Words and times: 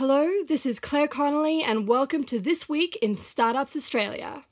Hello, 0.00 0.32
this 0.48 0.64
is 0.64 0.80
Claire 0.80 1.08
Connelly, 1.08 1.62
and 1.62 1.86
welcome 1.86 2.24
to 2.24 2.40
This 2.40 2.66
Week 2.66 2.96
in 3.02 3.18
Startups 3.18 3.76
Australia. 3.76 4.46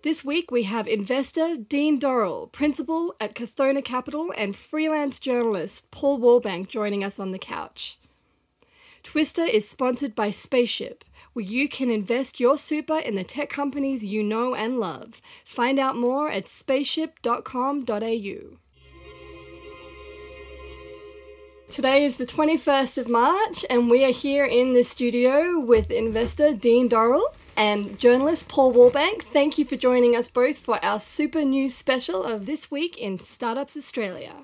This 0.00 0.24
week 0.24 0.50
we 0.50 0.62
have 0.62 0.88
investor 0.88 1.58
Dean 1.58 2.00
Dorrell, 2.00 2.50
principal 2.50 3.14
at 3.20 3.34
Carthona 3.34 3.84
Capital, 3.84 4.32
and 4.34 4.56
freelance 4.56 5.18
journalist 5.18 5.90
Paul 5.90 6.18
Wallbank 6.18 6.68
joining 6.68 7.04
us 7.04 7.20
on 7.20 7.32
the 7.32 7.38
couch. 7.38 7.98
Twister 9.02 9.42
is 9.42 9.68
sponsored 9.68 10.14
by 10.14 10.30
Spaceship, 10.30 11.04
where 11.34 11.44
you 11.44 11.68
can 11.68 11.90
invest 11.90 12.40
your 12.40 12.56
super 12.56 12.96
in 12.96 13.14
the 13.14 13.24
tech 13.24 13.50
companies 13.50 14.02
you 14.02 14.22
know 14.22 14.54
and 14.54 14.80
love. 14.80 15.20
Find 15.44 15.78
out 15.78 15.96
more 15.96 16.30
at 16.30 16.48
spaceship.com.au. 16.48 18.58
Today 21.74 22.04
is 22.04 22.14
the 22.14 22.24
21st 22.24 22.98
of 22.98 23.08
March, 23.08 23.64
and 23.68 23.90
we 23.90 24.04
are 24.04 24.12
here 24.12 24.44
in 24.44 24.74
the 24.74 24.84
studio 24.84 25.58
with 25.58 25.90
investor 25.90 26.54
Dean 26.54 26.88
Dorrell 26.88 27.34
and 27.56 27.98
journalist 27.98 28.46
Paul 28.46 28.72
Wallbank. 28.72 29.24
Thank 29.24 29.58
you 29.58 29.64
for 29.64 29.74
joining 29.74 30.14
us 30.14 30.28
both 30.28 30.56
for 30.58 30.78
our 30.84 31.00
super 31.00 31.44
news 31.44 31.74
special 31.74 32.22
of 32.22 32.46
this 32.46 32.70
week 32.70 32.96
in 32.96 33.18
Startups 33.18 33.76
Australia. 33.76 34.34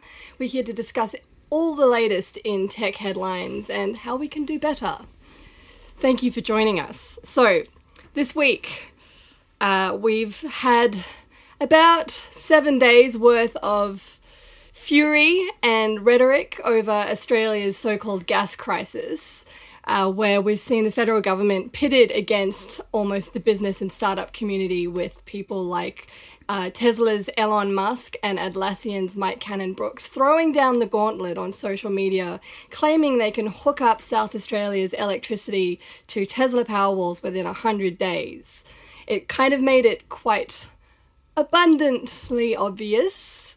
We're 0.40 0.48
here 0.48 0.64
to 0.64 0.72
discuss 0.72 1.14
all 1.50 1.76
the 1.76 1.86
latest 1.86 2.36
in 2.38 2.66
tech 2.66 2.96
headlines 2.96 3.70
and 3.70 3.98
how 3.98 4.16
we 4.16 4.26
can 4.26 4.44
do 4.44 4.58
better. 4.58 4.98
Thank 6.00 6.24
you 6.24 6.32
for 6.32 6.40
joining 6.40 6.80
us. 6.80 7.16
So, 7.24 7.62
this 8.14 8.34
week 8.34 8.92
uh, 9.60 9.96
we've 9.96 10.40
had 10.40 11.04
about 11.60 12.10
seven 12.10 12.80
days 12.80 13.16
worth 13.16 13.54
of 13.62 14.19
fury 14.90 15.48
and 15.62 16.04
rhetoric 16.04 16.60
over 16.64 16.90
Australia's 16.90 17.78
so 17.78 17.96
called 17.96 18.26
gas 18.26 18.56
crisis, 18.56 19.44
uh, 19.84 20.10
where 20.10 20.40
we've 20.40 20.58
seen 20.58 20.82
the 20.82 20.90
federal 20.90 21.20
government 21.20 21.70
pitted 21.70 22.10
against 22.10 22.80
almost 22.90 23.32
the 23.32 23.38
business 23.38 23.80
and 23.80 23.92
startup 23.92 24.32
community 24.32 24.88
with 24.88 25.24
people 25.26 25.62
like 25.62 26.08
uh, 26.48 26.70
Tesla's 26.70 27.30
Elon 27.36 27.72
Musk 27.72 28.16
and 28.24 28.36
Atlassian's 28.36 29.16
Mike 29.16 29.38
Cannon-Brookes 29.38 30.08
throwing 30.08 30.50
down 30.50 30.80
the 30.80 30.86
gauntlet 30.86 31.38
on 31.38 31.52
social 31.52 31.88
media, 31.88 32.40
claiming 32.70 33.18
they 33.18 33.30
can 33.30 33.46
hook 33.46 33.80
up 33.80 34.00
South 34.00 34.34
Australia's 34.34 34.92
electricity 34.94 35.78
to 36.08 36.26
Tesla 36.26 36.64
Powerwalls 36.64 37.22
within 37.22 37.44
100 37.44 37.96
days. 37.96 38.64
It 39.06 39.28
kind 39.28 39.54
of 39.54 39.60
made 39.60 39.86
it 39.86 40.08
quite 40.08 40.66
abundantly 41.36 42.56
obvious 42.56 43.49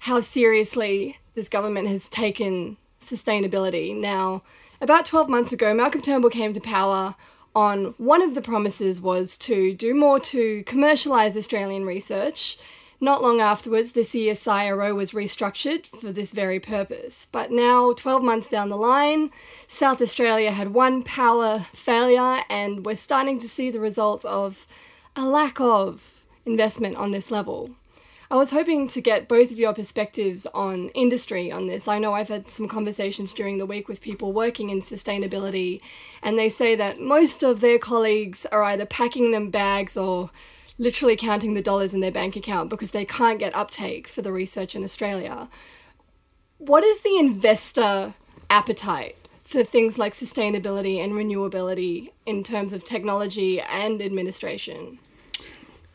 how 0.00 0.20
seriously 0.20 1.18
this 1.34 1.48
government 1.48 1.88
has 1.88 2.08
taken 2.08 2.76
sustainability. 3.00 3.98
Now, 3.98 4.42
about 4.80 5.06
12 5.06 5.28
months 5.28 5.52
ago, 5.52 5.74
Malcolm 5.74 6.02
Turnbull 6.02 6.30
came 6.30 6.52
to 6.52 6.60
power 6.60 7.14
on 7.54 7.94
one 7.98 8.22
of 8.22 8.34
the 8.34 8.42
promises 8.42 9.00
was 9.00 9.36
to 9.38 9.74
do 9.74 9.94
more 9.94 10.20
to 10.20 10.62
commercialise 10.64 11.36
Australian 11.36 11.84
research. 11.84 12.58
Not 13.00 13.22
long 13.22 13.40
afterwards, 13.40 13.92
this 13.92 14.12
CSIRO 14.12 14.94
was 14.94 15.12
restructured 15.12 15.86
for 15.86 16.12
this 16.12 16.32
very 16.32 16.58
purpose. 16.58 17.28
But 17.30 17.50
now, 17.50 17.92
12 17.92 18.22
months 18.22 18.48
down 18.48 18.68
the 18.68 18.76
line, 18.76 19.30
South 19.68 20.02
Australia 20.02 20.50
had 20.50 20.74
one 20.74 21.02
power 21.04 21.60
failure, 21.72 22.42
and 22.50 22.84
we're 22.84 22.96
starting 22.96 23.38
to 23.38 23.48
see 23.48 23.70
the 23.70 23.80
results 23.80 24.24
of 24.24 24.66
a 25.14 25.24
lack 25.24 25.60
of 25.60 26.24
investment 26.44 26.96
on 26.96 27.12
this 27.12 27.30
level. 27.30 27.70
I 28.30 28.36
was 28.36 28.50
hoping 28.50 28.88
to 28.88 29.00
get 29.00 29.26
both 29.26 29.50
of 29.50 29.58
your 29.58 29.72
perspectives 29.72 30.46
on 30.52 30.90
industry 30.90 31.50
on 31.50 31.66
this. 31.66 31.88
I 31.88 31.98
know 31.98 32.12
I've 32.12 32.28
had 32.28 32.50
some 32.50 32.68
conversations 32.68 33.32
during 33.32 33.56
the 33.56 33.64
week 33.64 33.88
with 33.88 34.02
people 34.02 34.34
working 34.34 34.68
in 34.68 34.80
sustainability, 34.80 35.80
and 36.22 36.38
they 36.38 36.50
say 36.50 36.74
that 36.74 37.00
most 37.00 37.42
of 37.42 37.60
their 37.60 37.78
colleagues 37.78 38.44
are 38.52 38.62
either 38.64 38.84
packing 38.84 39.30
them 39.30 39.50
bags 39.50 39.96
or 39.96 40.28
literally 40.76 41.16
counting 41.16 41.54
the 41.54 41.62
dollars 41.62 41.94
in 41.94 42.00
their 42.00 42.12
bank 42.12 42.36
account 42.36 42.68
because 42.68 42.90
they 42.90 43.06
can't 43.06 43.38
get 43.38 43.56
uptake 43.56 44.06
for 44.06 44.20
the 44.20 44.30
research 44.30 44.76
in 44.76 44.84
Australia. 44.84 45.48
What 46.58 46.84
is 46.84 47.00
the 47.00 47.16
investor 47.16 48.12
appetite 48.50 49.16
for 49.42 49.64
things 49.64 49.96
like 49.96 50.12
sustainability 50.12 51.02
and 51.02 51.14
renewability 51.14 52.10
in 52.26 52.44
terms 52.44 52.74
of 52.74 52.84
technology 52.84 53.58
and 53.62 54.02
administration? 54.02 54.98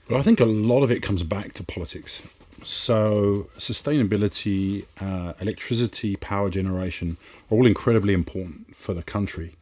Well, 0.09 0.19
I 0.19 0.23
think 0.23 0.41
a 0.41 0.45
lot 0.45 0.83
of 0.83 0.91
it 0.91 1.01
comes 1.01 1.23
back 1.23 1.53
to 1.53 1.63
politics. 1.63 2.21
So, 2.63 3.49
sustainability, 3.57 4.85
uh, 4.99 5.33
electricity, 5.39 6.17
power 6.17 6.49
generation 6.49 7.17
are 7.49 7.55
all 7.57 7.65
incredibly 7.65 8.13
important 8.13 8.75
for 8.75 8.93
the 8.93 9.03
country. 9.03 9.55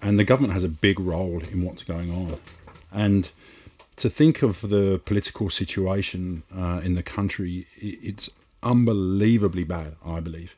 And 0.00 0.18
the 0.18 0.24
government 0.24 0.54
has 0.54 0.64
a 0.64 0.68
big 0.68 0.98
role 0.98 1.42
in 1.50 1.62
what's 1.62 1.82
going 1.82 2.10
on. 2.10 2.38
And 2.90 3.30
to 3.96 4.08
think 4.08 4.42
of 4.42 4.62
the 4.62 5.00
political 5.04 5.50
situation 5.50 6.42
uh, 6.54 6.80
in 6.82 6.94
the 6.94 7.02
country, 7.02 7.66
it's 7.76 8.30
unbelievably 8.62 9.64
bad, 9.64 9.96
I 10.04 10.20
believe. 10.20 10.56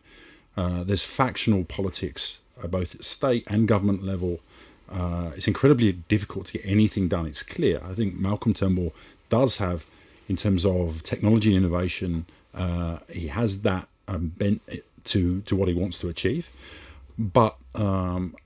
Uh, 0.56 0.84
there's 0.84 1.04
factional 1.04 1.64
politics 1.64 2.38
at 2.62 2.70
both 2.70 3.04
state 3.04 3.44
and 3.46 3.68
government 3.68 4.04
level 4.04 4.40
uh, 4.90 5.30
it's 5.36 5.48
incredibly 5.48 5.92
difficult 5.92 6.46
to 6.46 6.52
get 6.54 6.62
anything 6.64 7.08
done. 7.08 7.26
It's 7.26 7.42
clear. 7.42 7.80
I 7.84 7.94
think 7.94 8.14
Malcolm 8.14 8.54
Turnbull 8.54 8.94
does 9.28 9.58
have, 9.58 9.86
in 10.28 10.36
terms 10.36 10.64
of 10.64 11.02
technology 11.02 11.54
and 11.54 11.64
innovation, 11.64 12.26
uh, 12.54 12.98
he 13.08 13.28
has 13.28 13.62
that 13.62 13.88
um, 14.06 14.28
bent 14.36 14.62
to 15.04 15.40
to 15.42 15.56
what 15.56 15.68
he 15.68 15.74
wants 15.74 15.98
to 15.98 16.08
achieve. 16.08 16.50
But 17.18 17.56
um, 17.74 18.36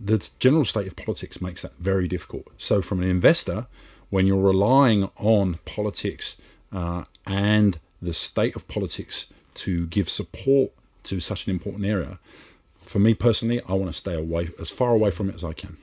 the 0.00 0.28
general 0.38 0.64
state 0.64 0.86
of 0.86 0.96
politics 0.96 1.40
makes 1.40 1.62
that 1.62 1.72
very 1.78 2.08
difficult. 2.08 2.46
So, 2.58 2.82
from 2.82 3.02
an 3.02 3.08
investor, 3.08 3.66
when 4.10 4.26
you're 4.26 4.42
relying 4.42 5.10
on 5.16 5.58
politics 5.64 6.36
uh, 6.72 7.04
and 7.26 7.78
the 8.00 8.14
state 8.14 8.54
of 8.56 8.66
politics 8.68 9.26
to 9.54 9.86
give 9.86 10.08
support 10.08 10.70
to 11.04 11.20
such 11.20 11.46
an 11.46 11.52
important 11.52 11.84
area, 11.84 12.18
for 12.88 12.98
me 12.98 13.14
personally, 13.14 13.60
I 13.68 13.74
want 13.74 13.92
to 13.92 13.98
stay 13.98 14.14
away 14.14 14.50
as 14.60 14.70
far 14.70 14.92
away 14.92 15.10
from 15.10 15.28
it 15.28 15.34
as 15.34 15.44
I 15.44 15.52
can. 15.52 15.76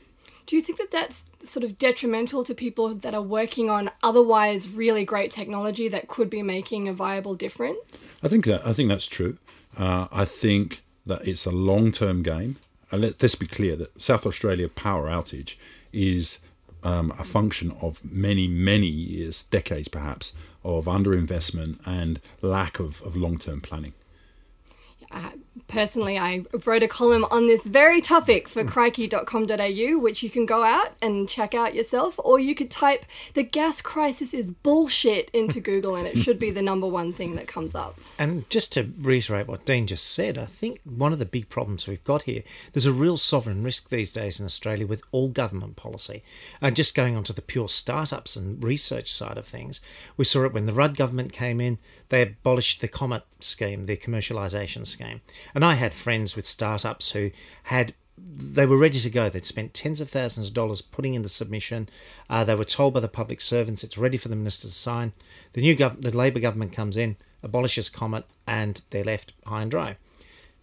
Do 0.46 0.56
you 0.56 0.62
think 0.62 0.78
that 0.78 0.92
that's 0.92 1.24
sort 1.44 1.64
of 1.64 1.78
detrimental 1.78 2.44
to 2.44 2.54
people 2.54 2.94
that 2.94 3.14
are 3.14 3.22
working 3.22 3.70
on 3.70 3.90
otherwise 4.04 4.76
really 4.76 5.06
great 5.06 5.32
technology 5.32 5.88
that 5.88 6.08
could 6.08 6.30
be 6.30 6.44
making 6.44 6.88
a 6.88 6.94
viable 6.94 7.36
difference? 7.36 8.20
I 8.24 8.28
think 8.28 8.46
that 8.46 8.66
I 8.66 8.74
think 8.74 8.90
that's 8.90 9.08
true. 9.08 9.38
Uh, 9.78 10.08
I 10.12 10.26
think 10.26 10.84
that 11.06 11.28
it's 11.28 11.46
a 11.46 11.52
long-term 11.52 12.24
game. 12.24 12.58
Uh, 12.92 12.98
let, 12.98 13.24
us 13.24 13.36
be 13.36 13.48
clear 13.48 13.76
that 13.76 14.02
South 14.02 14.26
Australia 14.26 14.70
power 14.70 15.08
outage 15.08 15.56
is 15.92 16.40
um, 16.84 17.14
a 17.18 17.24
function 17.24 17.76
of 17.82 18.04
many, 18.04 18.48
many 18.48 18.88
years, 18.88 19.44
decades 19.44 19.88
perhaps, 19.88 20.34
of 20.64 20.86
underinvestment 20.86 21.80
and 21.86 22.20
lack 22.42 22.80
of, 22.80 23.02
of 23.02 23.16
long-term 23.16 23.62
planning. 23.62 23.94
Uh, 25.12 25.32
personally, 25.68 26.18
I 26.18 26.46
wrote 26.66 26.84
a 26.84 26.88
column 26.88 27.26
on 27.32 27.48
this 27.48 27.66
very 27.66 28.02
topic 28.02 28.48
for 28.48 28.64
hmm. 28.64 28.70
crikey.com.au, 28.70 29.98
which 30.00 30.24
you 30.24 30.30
can 30.30 30.46
go 30.46 30.64
out 30.64 30.94
and 31.02 31.28
check 31.28 31.54
out 31.54 31.76
yourself, 31.76 32.20
or 32.20 32.40
you 32.40 32.56
could 32.56 32.72
type 32.72 33.06
the 33.34 33.44
gas 33.44 33.82
crisis 33.82 34.34
is 34.34 34.52
bullshit 34.52 35.30
into 35.32 35.60
Google 35.66 35.96
and 35.96 36.08
it 36.08 36.18
should 36.18 36.40
be 36.40 36.52
the 36.52 36.62
number 36.62 36.88
one 36.88 37.14
thing 37.14 37.36
that 37.36 37.48
comes 37.48 37.76
up. 37.76 38.00
And 38.18 38.50
just 38.50 38.74
to 38.74 38.92
reiterate 39.00 39.48
what 39.48 39.66
Dean 39.66 39.88
just 39.88 40.12
said, 40.14 40.38
I 40.38 40.46
think 40.46 40.80
one 40.84 41.14
of 41.14 41.20
the 41.20 41.26
big 41.26 41.50
problems 41.50 41.88
we've 41.88 42.04
got 42.04 42.24
here, 42.24 42.44
there's 42.74 42.86
a 42.86 42.94
real 42.94 43.18
sovereign 43.18 43.64
risk 43.64 43.90
these 43.90 44.12
days 44.12 44.40
in 44.40 44.46
Australia 44.46 44.88
with 44.88 45.02
all 45.12 45.30
government 45.30 45.76
policy. 45.76 46.24
And 46.62 46.76
just 46.76 46.96
going 46.96 47.16
on 47.16 47.24
to 47.26 47.34
the 47.34 47.42
pure 47.42 47.70
startups 47.70 48.36
and 48.36 48.64
research 48.64 49.14
side 49.14 49.38
of 49.38 49.48
things, 49.48 49.82
we 50.18 50.26
saw 50.26 50.44
it 50.46 50.54
when 50.54 50.66
the 50.66 50.74
Rudd 50.74 50.98
government 50.98 51.34
came 51.34 51.62
in, 51.62 51.80
they 52.10 52.22
abolished 52.22 52.82
the 52.82 52.88
Comet 52.88 53.24
scheme, 53.40 53.86
the 53.86 53.98
commercialisation 53.98 54.86
scheme. 54.86 55.22
And 55.54 55.64
I 55.64 55.74
had 55.74 55.94
friends 55.94 56.36
with 56.36 56.46
startups 56.46 57.12
who 57.12 57.32
had 57.64 57.94
they 58.18 58.66
were 58.66 58.78
ready 58.78 59.00
to 59.00 59.10
go. 59.10 59.30
They'd 59.30 59.46
spent 59.46 59.74
tens 59.74 60.00
of 60.00 60.10
thousands 60.10 60.48
of 60.48 60.54
dollars 60.54 60.82
putting 60.82 61.14
in 61.14 61.22
the 61.22 61.30
submission. 61.30 61.90
Uh, 62.30 62.44
they 62.44 62.56
were 62.56 62.64
told 62.64 62.94
by 62.94 63.02
the 63.02 63.08
public 63.08 63.42
servants 63.42 63.84
it's 63.84 63.98
ready 63.98 64.18
for 64.18 64.30
the 64.30 64.36
minister 64.36 64.68
to 64.68 64.74
sign. 64.74 65.14
The 65.54 65.62
new 65.62 65.76
gov- 65.76 66.02
the 66.02 66.16
Labor 66.16 66.40
government 66.40 66.72
comes 66.72 66.98
in, 66.98 67.18
abolishes 67.44 67.90
Comet, 67.90 68.26
and 68.48 68.82
they're 68.90 69.04
left 69.04 69.34
high 69.46 69.64
and 69.64 69.72
dry. 69.72 69.98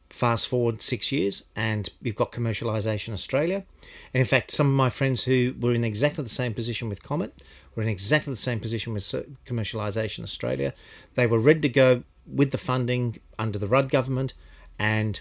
Fast 0.09 0.49
forward 0.49 0.83
six 0.83 1.13
years, 1.13 1.47
and 1.57 1.89
you've 2.03 2.17
got 2.17 2.33
commercialisation 2.33 3.13
Australia. 3.13 3.65
And 4.13 4.21
in 4.21 4.27
fact, 4.27 4.51
some 4.51 4.67
of 4.67 4.75
my 4.75 4.91
friends 4.91 5.25
who 5.25 5.55
were 5.59 5.75
in 5.75 5.85
exactly 5.85 6.25
the 6.25 6.31
same 6.31 6.55
position 6.55 6.89
with 6.89 7.03
Comet 7.03 7.43
were 7.75 7.83
in 7.83 7.89
exactly 7.89 8.33
the 8.33 8.37
same 8.37 8.61
position 8.61 8.93
with 8.93 9.03
commercialisation 9.47 10.23
Australia. 10.23 10.75
They 11.15 11.27
were 11.27 11.39
ready 11.39 11.61
to 11.61 11.69
go 11.69 12.03
with 12.27 12.51
the 12.51 12.59
funding 12.59 13.21
under 13.39 13.59
the 13.59 13.67
Rudd 13.67 13.91
government 13.91 14.35
and 14.79 15.21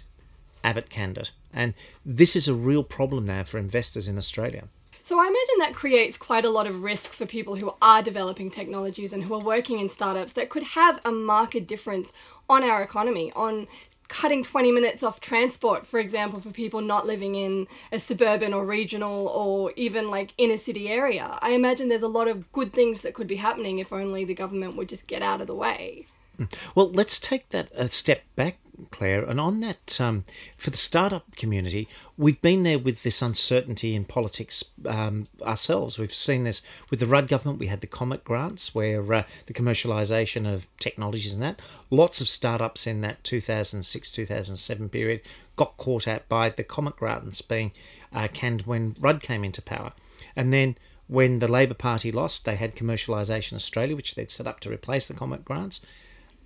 Abbott 0.64 0.90
canned 0.90 1.18
it. 1.18 1.32
And 1.54 1.74
this 2.06 2.36
is 2.36 2.48
a 2.48 2.54
real 2.54 2.84
problem 2.84 3.26
now 3.26 3.44
for 3.44 3.58
investors 3.58 4.08
in 4.08 4.18
Australia. 4.18 4.68
So 5.04 5.20
I 5.20 5.24
imagine 5.24 5.60
that 5.60 5.74
creates 5.74 6.16
quite 6.16 6.46
a 6.46 6.50
lot 6.50 6.68
of 6.68 6.84
risk 6.84 7.12
for 7.12 7.26
people 7.26 7.56
who 7.56 7.74
are 7.82 8.04
developing 8.04 8.52
technologies 8.52 9.12
and 9.12 9.24
who 9.24 9.34
are 9.34 9.42
working 9.42 9.80
in 9.80 9.90
startups 9.90 10.34
that 10.34 10.50
could 10.50 10.64
have 10.64 11.02
a 11.04 11.12
marked 11.12 11.66
difference 11.66 12.14
on 12.50 12.64
our 12.64 12.84
economy, 12.84 13.32
on 13.36 13.68
cutting 14.12 14.44
20 14.44 14.72
minutes 14.72 15.04
off 15.04 15.22
transport, 15.22 15.88
for 15.88 15.98
example, 15.98 16.40
for 16.40 16.52
people 16.52 16.82
not 16.82 17.08
living 17.08 17.36
in 17.36 17.66
a 17.92 18.00
suburban 18.00 18.54
or 18.54 18.66
regional 18.66 19.28
or 19.30 19.72
even 19.76 20.12
like 20.12 20.34
inner 20.38 20.58
city 20.58 20.90
area. 20.90 21.40
I 21.42 21.52
imagine 21.52 21.88
there's 21.88 22.04
a 22.04 22.10
lot 22.10 22.28
of 22.28 22.52
good 22.52 22.74
things 22.74 23.02
that 23.02 23.14
could 23.14 23.28
be 23.28 23.38
happening 23.38 23.80
if 23.80 23.94
only 23.94 24.26
the 24.26 24.34
government 24.34 24.76
would 24.76 24.90
just 24.90 25.08
get 25.08 25.22
out 25.22 25.40
of 25.42 25.48
the 25.48 25.56
way. 25.56 26.06
Hmm. 26.38 26.46
Well, 26.76 26.92
let's 26.92 27.20
take 27.20 27.50
that 27.50 27.70
a 27.74 27.88
step 27.88 28.24
back, 28.36 28.58
Claire. 28.90 29.24
And 29.24 29.40
on 29.40 29.60
that, 29.62 30.00
um, 30.02 30.26
for 30.58 30.70
the 30.70 30.78
startup 30.78 31.36
community, 31.36 31.88
we've 32.18 32.42
been 32.42 32.64
there 32.64 32.80
with 32.80 33.04
this 33.04 33.22
uncertainty 33.22 33.96
in 33.96 34.06
politics 34.06 34.64
um, 34.86 35.28
ourselves. 35.44 36.00
We've 36.00 36.14
seen 36.14 36.44
this 36.44 36.66
with 36.90 37.00
the 37.00 37.06
Rudd 37.06 37.28
government. 37.28 37.60
We 37.60 37.68
had 37.68 37.82
the 37.82 37.88
Comet 37.88 38.24
grants, 38.24 38.74
where 38.74 39.14
uh, 39.14 39.24
the 39.46 39.54
commercialisation 39.54 40.52
of 40.52 40.68
technologies 40.80 41.34
and 41.34 41.44
that. 41.44 41.62
Lots 41.90 42.22
of 42.22 42.28
startups 42.28 42.88
in 42.88 43.02
that 43.02 43.24
2006 43.24 44.12
2007 44.12 44.90
period 44.90 45.22
got 45.56 45.78
caught 45.78 46.08
out 46.08 46.28
by 46.28 46.50
the 46.50 46.64
Comet 46.64 46.96
grants 46.96 47.42
being 47.42 47.72
uh, 48.14 48.28
canned 48.34 48.64
when 48.64 48.96
Rudd 49.00 49.22
came 49.22 49.44
into 49.44 49.62
power. 49.62 49.94
And 50.36 50.54
then 50.54 50.78
when 51.08 51.40
the 51.40 51.48
Labor 51.48 51.74
Party 51.74 52.12
lost, 52.12 52.46
they 52.46 52.56
had 52.56 52.76
Commercialisation 52.76 53.54
Australia, 53.54 53.96
which 53.96 54.16
they'd 54.16 54.32
set 54.32 54.48
up 54.48 54.62
to 54.62 54.72
replace 54.72 55.08
the 55.10 55.14
Comet 55.14 55.44
grants. 55.44 55.86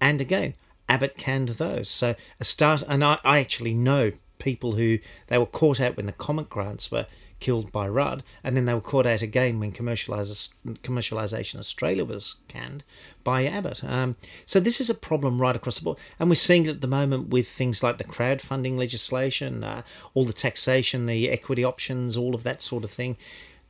And 0.02 0.20
again, 0.20 0.56
Abbott 0.88 1.18
canned 1.18 1.50
those. 1.50 1.90
So 1.90 2.16
a 2.40 2.46
start, 2.46 2.84
and 2.88 3.04
I, 3.04 3.20
I 3.24 3.40
actually 3.40 3.74
know 3.74 4.12
people 4.40 4.74
who 4.74 5.00
they 5.28 5.38
were 5.38 5.46
caught 5.46 5.80
out 5.80 5.98
when 5.98 6.06
the 6.06 6.12
Comet 6.12 6.50
grants 6.50 6.92
were 6.92 7.08
killed 7.40 7.72
by 7.72 7.88
Rudd, 7.88 8.24
and 8.44 8.56
then 8.56 8.66
they 8.66 8.74
were 8.74 8.82
caught 8.82 9.06
out 9.06 9.22
again 9.22 9.60
when 9.60 9.72
Commercialisation 9.72 11.60
Australia 11.60 12.06
was 12.06 12.38
canned 12.48 12.84
by 13.24 13.46
Abbott. 13.46 13.84
Um, 13.84 14.16
so 14.46 14.60
this 14.60 14.80
is 14.80 14.90
a 14.90 14.96
problem 14.96 15.42
right 15.42 15.56
across 15.56 15.78
the 15.78 15.84
board, 15.84 15.98
and 16.20 16.30
we're 16.30 16.36
seeing 16.36 16.66
it 16.66 16.70
at 16.70 16.82
the 16.82 16.88
moment 16.88 17.30
with 17.30 17.48
things 17.48 17.84
like 17.84 17.98
the 17.98 18.04
crowdfunding 18.04 18.78
legislation, 18.78 19.64
uh, 19.64 19.82
all 20.14 20.26
the 20.26 20.34
taxation, 20.34 21.06
the 21.06 21.30
equity 21.30 21.64
options, 21.64 22.16
all 22.16 22.36
of 22.36 22.44
that 22.44 22.62
sort 22.62 22.84
of 22.84 22.92
thing. 22.92 23.18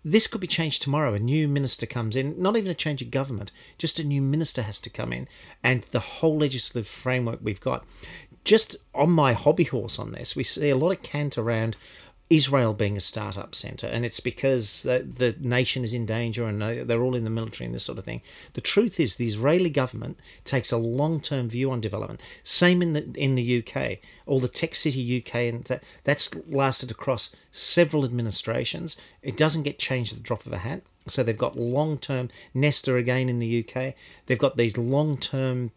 This 0.08 0.28
could 0.28 0.40
be 0.40 0.46
changed 0.46 0.84
tomorrow. 0.84 1.16
A 1.16 1.20
new 1.20 1.48
minister 1.48 1.88
comes 1.88 2.16
in, 2.16 2.40
not 2.40 2.56
even 2.56 2.70
a 2.70 2.76
change 2.76 3.02
of 3.02 3.10
government, 3.10 3.52
just 3.80 3.98
a 3.98 4.04
new 4.04 4.22
minister 4.22 4.62
has 4.62 4.80
to 4.82 4.90
come 4.92 5.12
in, 5.12 5.28
and 5.64 5.82
the 5.90 6.00
whole 6.00 6.38
legislative 6.38 6.88
framework 6.88 7.40
we've 7.42 7.60
got. 7.60 7.84
Just 8.44 8.76
on 8.94 9.10
my 9.10 9.34
hobby 9.34 9.64
horse 9.64 9.98
on 9.98 10.12
this, 10.12 10.36
we 10.36 10.44
see 10.44 10.70
a 10.70 10.78
lot 10.78 10.92
of 10.92 11.02
cant 11.02 11.40
around 11.40 11.76
Israel 12.30 12.74
being 12.74 12.98
a 12.98 13.02
startup 13.02 13.54
center, 13.54 13.86
and 13.86 14.04
it's 14.04 14.20
because 14.20 14.82
the, 14.82 15.08
the 15.18 15.36
nation 15.40 15.84
is 15.84 15.94
in 15.94 16.08
danger 16.08 16.48
and 16.48 16.60
they're 16.88 17.04
all 17.04 17.16
in 17.16 17.24
the 17.24 17.30
military 17.30 17.66
and 17.66 17.76
this 17.76 17.84
sort 17.84 18.00
of 18.00 18.06
thing. 18.06 18.22
The 18.54 18.62
truth 18.62 19.00
is, 19.00 19.16
the 19.16 19.28
Israeli 19.28 19.70
government 19.70 20.20
takes 20.44 20.72
a 20.72 20.78
long 20.78 21.20
term 21.20 21.50
view 21.50 21.70
on 21.70 21.82
development. 21.82 22.22
Same 22.44 22.82
in 22.82 22.94
the 22.94 23.12
in 23.16 23.36
the 23.36 23.64
UK, 23.64 24.00
all 24.26 24.40
the 24.40 24.48
Tech 24.48 24.74
City 24.74 25.24
UK, 25.24 25.36
and 25.36 25.64
that 25.66 25.84
that's 26.04 26.32
lasted 26.48 26.90
across 26.90 27.36
several 27.52 28.04
administrations. 28.04 29.00
It 29.22 29.38
doesn't 29.38 29.64
get 29.64 29.78
changed 29.78 30.14
at 30.14 30.18
the 30.20 30.24
drop 30.24 30.46
of 30.48 30.54
a 30.54 30.60
hat. 30.60 30.82
So 31.08 31.22
they've 31.22 31.38
got 31.38 31.58
long 31.58 32.00
term 32.00 32.30
Nesta 32.56 32.96
again 32.96 33.30
in 33.30 33.38
the 33.38 33.64
UK. 33.64 33.94
They've 34.26 34.40
got 34.40 34.58
these 34.58 34.80
long 34.80 35.18
term 35.18 35.72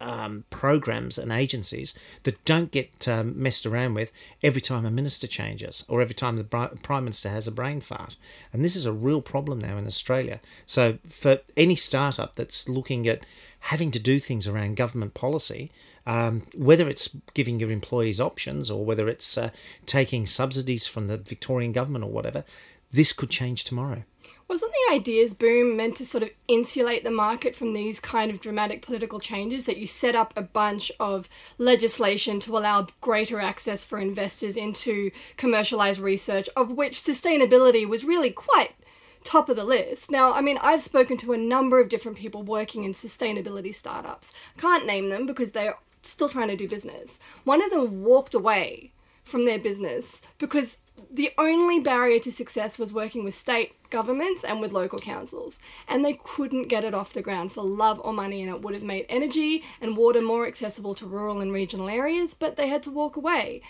um, 0.00 0.44
programs 0.50 1.18
and 1.18 1.30
agencies 1.30 1.98
that 2.22 2.44
don't 2.44 2.70
get 2.70 3.06
um, 3.06 3.40
messed 3.40 3.66
around 3.66 3.94
with 3.94 4.12
every 4.42 4.60
time 4.60 4.86
a 4.86 4.90
minister 4.90 5.26
changes 5.26 5.84
or 5.88 6.00
every 6.00 6.14
time 6.14 6.36
the 6.36 6.44
prime 6.44 7.04
minister 7.04 7.28
has 7.28 7.46
a 7.46 7.52
brain 7.52 7.80
fart. 7.80 8.16
And 8.52 8.64
this 8.64 8.76
is 8.76 8.86
a 8.86 8.92
real 8.92 9.22
problem 9.22 9.60
now 9.60 9.76
in 9.76 9.86
Australia. 9.86 10.40
So 10.66 10.98
for 11.08 11.40
any 11.56 11.76
startup 11.76 12.36
that's 12.36 12.68
looking 12.68 13.06
at 13.06 13.26
having 13.64 13.90
to 13.90 13.98
do 13.98 14.18
things 14.18 14.46
around 14.46 14.76
government 14.76 15.14
policy, 15.14 15.70
um, 16.06 16.42
whether 16.56 16.88
it's 16.88 17.16
giving 17.34 17.60
your 17.60 17.70
employees 17.70 18.20
options 18.20 18.70
or 18.70 18.84
whether 18.84 19.08
it's 19.08 19.36
uh, 19.36 19.50
taking 19.86 20.26
subsidies 20.26 20.86
from 20.86 21.08
the 21.08 21.16
Victorian 21.16 21.72
government 21.72 22.04
or 22.04 22.10
whatever, 22.10 22.44
this 22.92 23.12
could 23.12 23.30
change 23.30 23.64
tomorrow. 23.64 24.04
Wasn't 24.48 24.72
the 24.72 24.94
ideas 24.94 25.32
boom 25.32 25.76
meant 25.76 25.96
to 25.96 26.06
sort 26.06 26.24
of 26.24 26.30
insulate 26.48 27.04
the 27.04 27.10
market 27.10 27.54
from 27.54 27.72
these 27.72 28.00
kind 28.00 28.30
of 28.30 28.40
dramatic 28.40 28.82
political 28.82 29.20
changes? 29.20 29.64
That 29.64 29.76
you 29.76 29.86
set 29.86 30.16
up 30.16 30.32
a 30.36 30.42
bunch 30.42 30.90
of 30.98 31.28
legislation 31.56 32.40
to 32.40 32.58
allow 32.58 32.88
greater 33.00 33.40
access 33.40 33.84
for 33.84 33.98
investors 33.98 34.56
into 34.56 35.12
commercialized 35.36 36.00
research, 36.00 36.48
of 36.56 36.72
which 36.72 36.98
sustainability 36.98 37.88
was 37.88 38.04
really 38.04 38.30
quite 38.30 38.74
top 39.22 39.48
of 39.48 39.56
the 39.56 39.64
list. 39.64 40.10
Now, 40.10 40.32
I 40.32 40.40
mean, 40.40 40.58
I've 40.60 40.82
spoken 40.82 41.16
to 41.18 41.32
a 41.32 41.38
number 41.38 41.80
of 41.80 41.88
different 41.88 42.18
people 42.18 42.42
working 42.42 42.84
in 42.84 42.92
sustainability 42.92 43.74
startups. 43.74 44.32
Can't 44.58 44.86
name 44.86 45.10
them 45.10 45.26
because 45.26 45.50
they're 45.50 45.76
still 46.02 46.28
trying 46.28 46.48
to 46.48 46.56
do 46.56 46.68
business. 46.68 47.18
One 47.44 47.62
of 47.62 47.70
them 47.70 48.02
walked 48.02 48.34
away 48.34 48.92
from 49.24 49.44
their 49.44 49.58
business 49.58 50.22
because 50.38 50.78
the 51.10 51.30
only 51.38 51.80
barrier 51.80 52.18
to 52.20 52.32
success 52.32 52.78
was 52.78 52.92
working 52.92 53.24
with 53.24 53.34
state 53.34 53.74
governments 53.90 54.44
and 54.44 54.60
with 54.60 54.72
local 54.72 54.98
councils. 54.98 55.58
And 55.88 56.04
they 56.04 56.18
couldn't 56.22 56.68
get 56.68 56.84
it 56.84 56.94
off 56.94 57.12
the 57.12 57.22
ground 57.22 57.52
for 57.52 57.62
love 57.62 58.00
or 58.04 58.12
money, 58.12 58.42
and 58.42 58.50
it 58.50 58.62
would 58.62 58.74
have 58.74 58.82
made 58.82 59.06
energy 59.08 59.64
and 59.80 59.96
water 59.96 60.20
more 60.20 60.46
accessible 60.46 60.94
to 60.94 61.06
rural 61.06 61.40
and 61.40 61.52
regional 61.52 61.88
areas, 61.88 62.34
but 62.34 62.56
they 62.56 62.68
had 62.68 62.82
to 62.84 62.90
walk 62.90 63.16
away. 63.16 63.62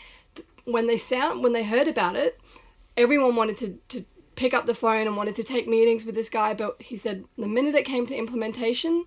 When 0.65 0.87
they 0.87 0.99
sound 0.99 1.43
when 1.43 1.53
they 1.53 1.65
heard 1.65 1.89
about 1.89 2.17
it, 2.17 2.41
everyone 2.97 3.37
wanted 3.37 3.57
to, 3.59 3.79
to 3.89 4.05
pick 4.37 4.55
up 4.55 4.67
the 4.67 4.75
phone 4.75 5.07
and 5.07 5.17
wanted 5.17 5.37
to 5.37 5.45
take 5.45 5.67
meetings 5.67 6.05
with 6.05 6.15
this 6.15 6.29
guy, 6.29 6.55
but 6.55 6.81
he 6.81 6.97
said 6.97 7.25
the 7.37 7.49
minute 7.49 7.75
it 7.75 7.85
came 7.85 8.07
to 8.07 8.17
implementation, 8.17 9.05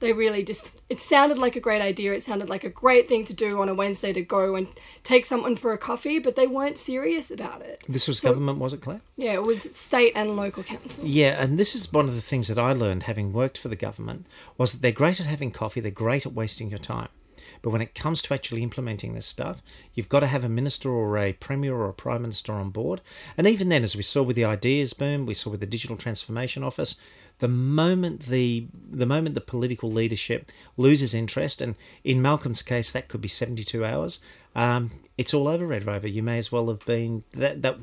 they 0.00 0.12
really 0.12 0.44
just 0.44 0.70
it 0.88 1.00
sounded 1.00 1.38
like 1.38 1.56
a 1.56 1.60
great 1.60 1.82
idea. 1.82 2.12
It 2.12 2.22
sounded 2.22 2.48
like 2.48 2.64
a 2.64 2.70
great 2.70 3.08
thing 3.08 3.24
to 3.26 3.34
do 3.34 3.60
on 3.60 3.68
a 3.68 3.74
wednesday 3.74 4.12
to 4.12 4.22
go 4.22 4.54
and 4.54 4.68
take 5.04 5.24
someone 5.24 5.56
for 5.56 5.72
a 5.72 5.78
coffee 5.78 6.18
but 6.18 6.36
they 6.36 6.46
weren't 6.46 6.78
serious 6.78 7.30
about 7.30 7.62
it. 7.62 7.84
This 7.88 8.08
was 8.08 8.20
so, 8.20 8.30
government 8.30 8.58
was 8.58 8.72
it 8.72 8.80
claire? 8.80 9.00
Yeah 9.16 9.34
it 9.34 9.42
was 9.42 9.62
state 9.62 10.12
and 10.14 10.36
local 10.36 10.62
council. 10.62 11.04
Yeah 11.04 11.42
and 11.42 11.58
this 11.58 11.74
is 11.74 11.92
one 11.92 12.06
of 12.06 12.14
the 12.14 12.20
things 12.20 12.48
that 12.48 12.58
i 12.58 12.72
learned 12.72 13.04
having 13.04 13.32
worked 13.32 13.58
for 13.58 13.68
the 13.68 13.76
government 13.76 14.26
was 14.56 14.72
that 14.72 14.82
they're 14.82 14.92
great 14.92 15.20
at 15.20 15.26
having 15.26 15.50
coffee 15.50 15.80
they're 15.80 15.90
great 15.90 16.26
at 16.26 16.32
wasting 16.32 16.70
your 16.70 16.78
time. 16.78 17.08
But 17.62 17.70
when 17.70 17.82
it 17.82 17.94
comes 17.94 18.22
to 18.22 18.34
actually 18.34 18.62
implementing 18.62 19.14
this 19.14 19.26
stuff, 19.26 19.62
you've 19.94 20.08
got 20.08 20.20
to 20.20 20.26
have 20.26 20.44
a 20.44 20.48
minister 20.48 20.90
or 20.90 21.18
a 21.18 21.32
premier 21.32 21.74
or 21.74 21.88
a 21.88 21.94
prime 21.94 22.22
minister 22.22 22.52
on 22.52 22.70
board. 22.70 23.00
And 23.36 23.46
even 23.46 23.68
then, 23.68 23.84
as 23.84 23.96
we 23.96 24.02
saw 24.02 24.22
with 24.22 24.36
the 24.36 24.44
ideas 24.44 24.92
boom, 24.92 25.26
we 25.26 25.34
saw 25.34 25.50
with 25.50 25.60
the 25.60 25.66
digital 25.66 25.96
transformation 25.96 26.62
office, 26.62 26.96
the 27.40 27.48
moment 27.48 28.22
the 28.22 28.66
the 28.90 29.06
moment 29.06 29.34
the 29.34 29.40
political 29.40 29.90
leadership 29.90 30.50
loses 30.76 31.14
interest, 31.14 31.60
and 31.60 31.76
in 32.04 32.20
Malcolm's 32.20 32.62
case 32.62 32.92
that 32.92 33.08
could 33.08 33.20
be 33.20 33.28
seventy 33.28 33.64
two 33.64 33.84
hours, 33.84 34.20
um, 34.54 34.90
it's 35.16 35.34
all 35.34 35.48
over 35.48 35.66
Red 35.66 35.86
Rover. 35.86 36.08
You 36.08 36.22
may 36.22 36.38
as 36.38 36.50
well 36.50 36.68
have 36.68 36.84
been 36.84 37.24
that 37.32 37.62
that 37.62 37.76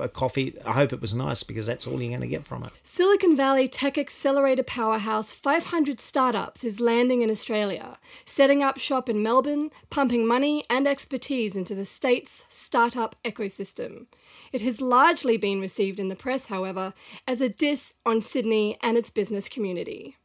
a 0.00 0.08
coffee. 0.08 0.54
I 0.64 0.72
hope 0.72 0.92
it 0.92 1.00
was 1.00 1.14
nice 1.14 1.42
because 1.42 1.66
that's 1.66 1.86
all 1.86 2.00
you're 2.00 2.10
going 2.10 2.20
to 2.20 2.26
get 2.26 2.46
from 2.46 2.64
it. 2.64 2.72
Silicon 2.82 3.36
Valley 3.36 3.68
tech 3.68 3.98
accelerator 3.98 4.62
powerhouse 4.62 5.32
500 5.32 6.00
Startups 6.00 6.64
is 6.64 6.80
landing 6.80 7.22
in 7.22 7.30
Australia, 7.30 7.98
setting 8.24 8.62
up 8.62 8.78
shop 8.78 9.08
in 9.08 9.22
Melbourne, 9.22 9.70
pumping 9.90 10.26
money 10.26 10.64
and 10.70 10.86
expertise 10.86 11.56
into 11.56 11.74
the 11.74 11.84
state's 11.84 12.44
startup 12.48 13.16
ecosystem. 13.24 14.06
It 14.52 14.60
has 14.60 14.80
largely 14.80 15.36
been 15.36 15.60
received 15.60 15.98
in 15.98 16.08
the 16.08 16.16
press, 16.16 16.46
however, 16.46 16.94
as 17.26 17.40
a 17.40 17.48
diss 17.48 17.94
on 18.04 18.20
Sydney 18.20 18.76
and 18.82 18.96
its 18.96 19.10
business 19.10 19.48
community. 19.48 20.16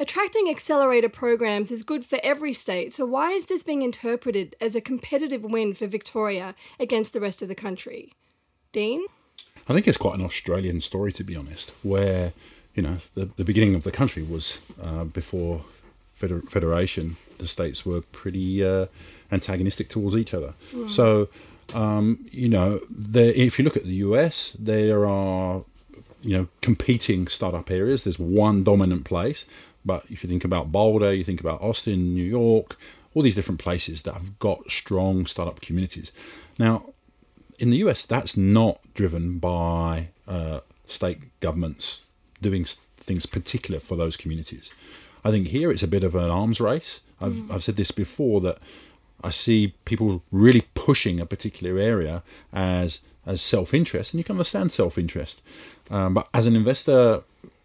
Attracting 0.00 0.48
accelerator 0.48 1.08
programs 1.08 1.72
is 1.72 1.82
good 1.82 2.04
for 2.04 2.20
every 2.22 2.52
state, 2.52 2.94
so 2.94 3.04
why 3.04 3.32
is 3.32 3.46
this 3.46 3.64
being 3.64 3.82
interpreted 3.82 4.54
as 4.60 4.76
a 4.76 4.80
competitive 4.80 5.42
win 5.42 5.74
for 5.74 5.88
Victoria 5.88 6.54
against 6.78 7.12
the 7.12 7.20
rest 7.20 7.42
of 7.42 7.48
the 7.48 7.54
country? 7.56 8.12
Dean? 8.72 9.04
I 9.68 9.74
think 9.74 9.86
it's 9.86 9.98
quite 9.98 10.18
an 10.18 10.24
Australian 10.24 10.80
story, 10.80 11.12
to 11.12 11.24
be 11.24 11.36
honest, 11.36 11.72
where, 11.82 12.32
you 12.74 12.82
know, 12.82 12.98
the, 13.14 13.28
the 13.36 13.44
beginning 13.44 13.74
of 13.74 13.84
the 13.84 13.90
country 13.90 14.22
was 14.22 14.58
uh, 14.82 15.04
before 15.04 15.64
feder- 16.14 16.42
federation, 16.42 17.16
the 17.38 17.46
states 17.46 17.84
were 17.84 18.00
pretty 18.00 18.64
uh, 18.64 18.86
antagonistic 19.30 19.88
towards 19.88 20.16
each 20.16 20.32
other. 20.32 20.54
Mm. 20.72 20.90
So, 20.90 21.28
um, 21.74 22.26
you 22.30 22.48
know, 22.48 22.80
if 23.14 23.58
you 23.58 23.64
look 23.64 23.76
at 23.76 23.84
the 23.84 23.94
US, 24.06 24.56
there 24.58 25.06
are, 25.06 25.62
you 26.22 26.36
know, 26.36 26.48
competing 26.62 27.28
startup 27.28 27.70
areas. 27.70 28.04
There's 28.04 28.18
one 28.18 28.64
dominant 28.64 29.04
place. 29.04 29.44
But 29.84 30.04
if 30.10 30.22
you 30.22 30.28
think 30.28 30.44
about 30.44 30.72
Boulder, 30.72 31.12
you 31.12 31.24
think 31.24 31.40
about 31.40 31.62
Austin, 31.62 32.14
New 32.14 32.24
York, 32.24 32.76
all 33.14 33.22
these 33.22 33.34
different 33.34 33.60
places 33.60 34.02
that 34.02 34.14
have 34.14 34.38
got 34.38 34.70
strong 34.70 35.26
startup 35.26 35.60
communities. 35.60 36.10
Now, 36.58 36.94
in 37.58 37.70
the 37.70 37.78
US, 37.78 38.06
that's 38.06 38.36
not 38.36 38.80
driven 38.94 39.38
by 39.38 40.08
uh, 40.26 40.60
state 40.86 41.18
governments 41.40 42.04
doing 42.40 42.64
things 42.98 43.26
particular 43.26 43.80
for 43.80 43.96
those 43.96 44.16
communities. 44.16 44.70
I 45.24 45.30
think 45.30 45.48
here 45.48 45.70
it's 45.70 45.82
a 45.82 45.88
bit 45.88 46.04
of 46.04 46.14
an 46.14 46.30
arms 46.30 46.60
race. 46.60 47.00
I've, 47.20 47.32
mm. 47.32 47.52
I've 47.52 47.64
said 47.64 47.76
this 47.76 47.90
before 47.90 48.40
that 48.42 48.58
I 49.22 49.30
see 49.30 49.74
people 49.84 50.22
really 50.30 50.62
pushing 50.74 51.18
a 51.20 51.26
particular 51.26 51.78
area 51.80 52.22
as 52.52 53.00
as 53.26 53.42
self 53.42 53.74
interest, 53.74 54.12
and 54.12 54.18
you 54.18 54.24
can 54.24 54.34
understand 54.34 54.72
self 54.72 54.96
interest. 54.96 55.42
Um, 55.90 56.14
but 56.14 56.28
as 56.32 56.46
an 56.46 56.54
investor, 56.54 57.22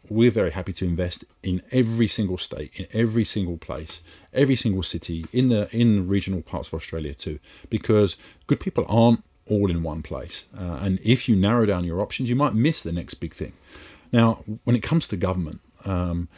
we're 0.09 0.31
very 0.31 0.51
happy 0.51 0.73
to 0.73 0.85
invest 0.85 1.23
in 1.43 1.61
every 1.71 2.07
single 2.07 2.37
state, 2.37 2.71
in 2.75 2.87
every 2.91 3.23
single 3.23 3.57
place, 3.57 4.01
every 4.33 4.55
single 4.55 4.83
city, 4.83 5.25
in 5.31 5.49
the 5.49 5.69
in 5.75 6.07
regional 6.07 6.41
parts 6.41 6.67
of 6.67 6.73
Australia 6.73 7.13
too, 7.13 7.39
because 7.69 8.17
good 8.47 8.59
people 8.59 8.85
aren't 8.89 9.23
all 9.47 9.69
in 9.69 9.83
one 9.83 10.01
place. 10.01 10.45
Uh, 10.57 10.79
and 10.81 10.99
if 11.03 11.27
you 11.27 11.35
narrow 11.35 11.65
down 11.65 11.83
your 11.83 12.01
options, 12.01 12.29
you 12.29 12.35
might 12.35 12.53
miss 12.53 12.81
the 12.81 12.91
next 12.91 13.15
big 13.15 13.33
thing. 13.33 13.53
Now, 14.11 14.43
when 14.63 14.75
it 14.75 14.83
comes 14.83 15.07
to 15.07 15.17
government, 15.17 15.59
um, 15.85 16.29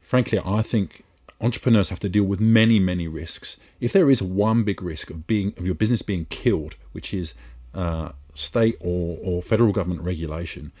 frankly, 0.00 0.40
I 0.44 0.62
think 0.62 1.04
entrepreneurs 1.40 1.88
have 1.88 2.00
to 2.00 2.08
deal 2.08 2.24
with 2.24 2.40
many, 2.40 2.80
many 2.80 3.08
risks. 3.08 3.56
If 3.80 3.92
there 3.92 4.10
is 4.10 4.22
one 4.22 4.62
big 4.64 4.82
risk 4.82 5.10
of 5.10 5.26
being 5.26 5.54
of 5.56 5.64
your 5.64 5.74
business 5.74 6.02
being 6.02 6.26
killed, 6.26 6.74
which 6.92 7.14
is 7.14 7.34
uh, 7.74 8.10
state 8.34 8.76
or, 8.80 9.18
or 9.22 9.42
federal 9.42 9.72
government 9.72 10.02
regulation, 10.02 10.72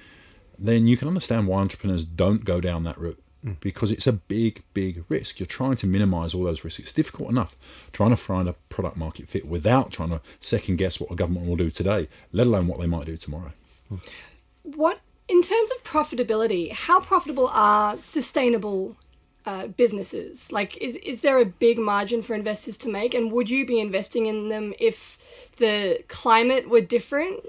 then 0.58 0.86
you 0.86 0.96
can 0.96 1.08
understand 1.08 1.46
why 1.46 1.60
entrepreneurs 1.60 2.04
don't 2.04 2.44
go 2.44 2.60
down 2.60 2.84
that 2.84 2.98
route 2.98 3.22
because 3.60 3.90
it's 3.90 4.06
a 4.06 4.12
big, 4.12 4.62
big 4.74 5.04
risk. 5.08 5.40
You're 5.40 5.46
trying 5.46 5.76
to 5.76 5.86
minimize 5.86 6.34
all 6.34 6.44
those 6.44 6.64
risks. 6.64 6.80
It's 6.80 6.92
difficult 6.92 7.30
enough 7.30 7.56
trying 7.92 8.10
to 8.10 8.16
find 8.16 8.48
a 8.48 8.54
product 8.68 8.96
market 8.96 9.28
fit 9.28 9.46
without 9.46 9.90
trying 9.90 10.10
to 10.10 10.20
second 10.40 10.76
guess 10.76 11.00
what 11.00 11.10
a 11.10 11.14
government 11.14 11.46
will 11.46 11.56
do 11.56 11.70
today, 11.70 12.08
let 12.32 12.46
alone 12.46 12.66
what 12.66 12.78
they 12.78 12.86
might 12.86 13.06
do 13.06 13.16
tomorrow. 13.16 13.52
What, 14.62 15.00
in 15.28 15.42
terms 15.42 15.70
of 15.70 15.84
profitability, 15.84 16.70
how 16.72 17.00
profitable 17.00 17.48
are 17.48 17.98
sustainable 18.00 18.96
uh, 19.46 19.68
businesses? 19.68 20.52
Like, 20.52 20.76
is, 20.76 20.96
is 20.96 21.22
there 21.22 21.38
a 21.38 21.46
big 21.46 21.78
margin 21.78 22.22
for 22.22 22.34
investors 22.34 22.76
to 22.78 22.90
make? 22.90 23.14
And 23.14 23.32
would 23.32 23.48
you 23.48 23.64
be 23.64 23.80
investing 23.80 24.26
in 24.26 24.50
them 24.50 24.74
if 24.78 25.18
the 25.56 26.04
climate 26.08 26.68
were 26.68 26.82
different? 26.82 27.40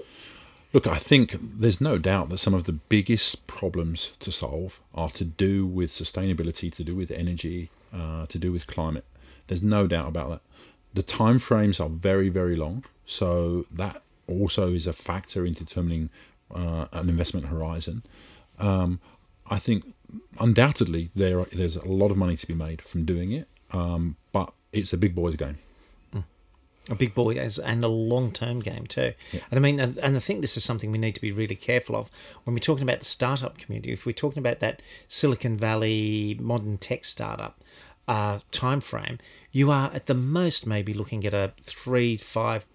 Look, 0.72 0.86
I 0.86 0.96
think 0.96 1.36
there's 1.38 1.82
no 1.82 1.98
doubt 1.98 2.30
that 2.30 2.38
some 2.38 2.54
of 2.54 2.64
the 2.64 2.72
biggest 2.72 3.46
problems 3.46 4.12
to 4.20 4.32
solve 4.32 4.80
are 4.94 5.10
to 5.10 5.24
do 5.24 5.66
with 5.66 5.92
sustainability, 5.92 6.72
to 6.74 6.82
do 6.82 6.96
with 6.96 7.10
energy, 7.10 7.70
uh, 7.92 8.24
to 8.26 8.38
do 8.38 8.52
with 8.52 8.66
climate. 8.66 9.04
There's 9.48 9.62
no 9.62 9.86
doubt 9.86 10.08
about 10.08 10.30
that. 10.30 10.40
The 10.94 11.02
time 11.02 11.38
frames 11.38 11.78
are 11.78 11.90
very, 11.90 12.30
very 12.30 12.56
long, 12.56 12.84
so 13.04 13.66
that 13.70 14.02
also 14.26 14.72
is 14.72 14.86
a 14.86 14.94
factor 14.94 15.44
in 15.44 15.52
determining 15.52 16.08
uh, 16.54 16.86
an 16.92 17.10
investment 17.10 17.46
horizon. 17.46 18.02
Um, 18.58 19.00
I 19.50 19.58
think 19.58 19.92
undoubtedly 20.40 21.10
there 21.14 21.40
are, 21.40 21.48
there's 21.52 21.76
a 21.76 21.86
lot 21.86 22.10
of 22.10 22.16
money 22.16 22.36
to 22.36 22.46
be 22.46 22.54
made 22.54 22.80
from 22.80 23.04
doing 23.04 23.32
it, 23.32 23.46
um, 23.72 24.16
but 24.32 24.54
it's 24.72 24.94
a 24.94 24.96
big 24.96 25.14
boys 25.14 25.36
game 25.36 25.58
a 26.88 26.94
big 26.94 27.14
boy 27.14 27.36
as 27.36 27.58
and 27.58 27.84
a 27.84 27.88
long 27.88 28.32
term 28.32 28.60
game 28.60 28.86
too. 28.86 29.12
Yeah. 29.32 29.40
And 29.50 29.58
I 29.58 29.60
mean, 29.60 29.78
and, 29.78 29.96
and 29.98 30.16
I 30.16 30.20
think 30.20 30.40
this 30.40 30.56
is 30.56 30.64
something 30.64 30.90
we 30.90 30.98
need 30.98 31.14
to 31.14 31.20
be 31.20 31.32
really 31.32 31.54
careful 31.54 31.96
of 31.96 32.10
when 32.44 32.54
we're 32.54 32.60
talking 32.60 32.82
about 32.82 33.00
the 33.00 33.04
startup 33.04 33.58
community. 33.58 33.92
If 33.92 34.04
we're 34.04 34.12
talking 34.12 34.38
about 34.38 34.60
that 34.60 34.82
Silicon 35.08 35.56
Valley 35.56 36.36
modern 36.40 36.78
tech 36.78 37.04
startup 37.04 37.62
uh, 38.08 38.40
time 38.50 38.80
frame, 38.80 39.18
you 39.52 39.70
are 39.70 39.90
at 39.94 40.06
the 40.06 40.14
most 40.14 40.66
maybe 40.66 40.92
looking 40.92 41.24
at 41.24 41.34
a 41.34 41.52
three, 41.62 42.16
five, 42.16 42.66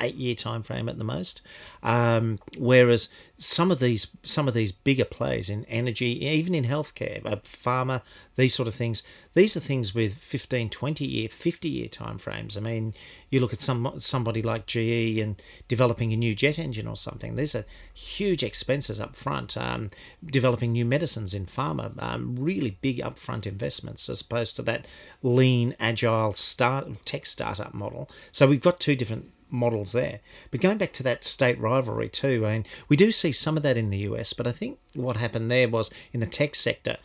eight 0.00 0.16
year 0.16 0.34
time 0.34 0.62
frame 0.62 0.88
at 0.88 0.98
the 0.98 1.04
most. 1.04 1.42
Um, 1.82 2.38
whereas 2.58 3.08
some 3.40 3.70
of 3.70 3.78
these 3.78 4.08
some 4.22 4.48
of 4.48 4.54
these 4.54 4.70
bigger 4.70 5.06
plays 5.06 5.48
in 5.48 5.64
energy, 5.64 6.26
even 6.26 6.54
in 6.54 6.64
healthcare, 6.64 7.24
uh, 7.24 7.36
pharma, 7.36 8.02
these 8.36 8.54
sort 8.54 8.68
of 8.68 8.74
things, 8.74 9.02
these 9.32 9.56
are 9.56 9.60
things 9.60 9.94
with 9.94 10.14
15, 10.14 10.68
20 10.68 11.06
year, 11.06 11.28
50 11.28 11.68
year 11.68 11.88
time 11.88 12.18
frames. 12.18 12.58
I 12.58 12.60
mean, 12.60 12.92
you 13.30 13.40
look 13.40 13.54
at 13.54 13.62
some 13.62 13.94
somebody 13.98 14.42
like 14.42 14.66
GE 14.66 15.18
and 15.18 15.40
developing 15.68 16.12
a 16.12 16.16
new 16.16 16.34
jet 16.34 16.58
engine 16.58 16.86
or 16.86 16.96
something. 16.96 17.36
These 17.36 17.54
are 17.54 17.64
huge 17.94 18.42
expenses 18.42 19.00
up 19.00 19.16
front. 19.16 19.56
Um, 19.56 19.90
developing 20.24 20.72
new 20.72 20.84
medicines 20.84 21.32
in 21.32 21.46
pharma, 21.46 22.00
um, 22.02 22.36
really 22.38 22.78
big 22.82 22.98
upfront 22.98 23.46
investments 23.46 24.10
as 24.10 24.20
opposed 24.20 24.54
to 24.56 24.62
that 24.62 24.86
lean, 25.22 25.74
agile 25.80 26.34
start 26.34 27.06
tech 27.06 27.24
startup 27.24 27.72
model. 27.72 28.10
So 28.32 28.46
we've 28.46 28.60
got 28.60 28.80
two 28.80 28.96
different 28.96 29.32
models 29.50 29.92
there. 29.92 30.20
But 30.50 30.60
going 30.60 30.78
back 30.78 30.92
to 30.94 31.02
that 31.04 31.24
state 31.24 31.58
rivalry 31.60 32.08
too, 32.08 32.46
I 32.46 32.52
mean, 32.52 32.66
we 32.88 32.96
do 32.96 33.10
see 33.10 33.32
some 33.32 33.56
of 33.56 33.62
that 33.62 33.76
in 33.76 33.90
the 33.90 33.98
US, 33.98 34.32
but 34.32 34.46
I 34.46 34.52
think 34.52 34.78
what 34.94 35.16
happened 35.16 35.50
there 35.50 35.68
was 35.68 35.90
in 36.12 36.20
the 36.20 36.26
tech 36.26 36.54
sector, 36.54 36.96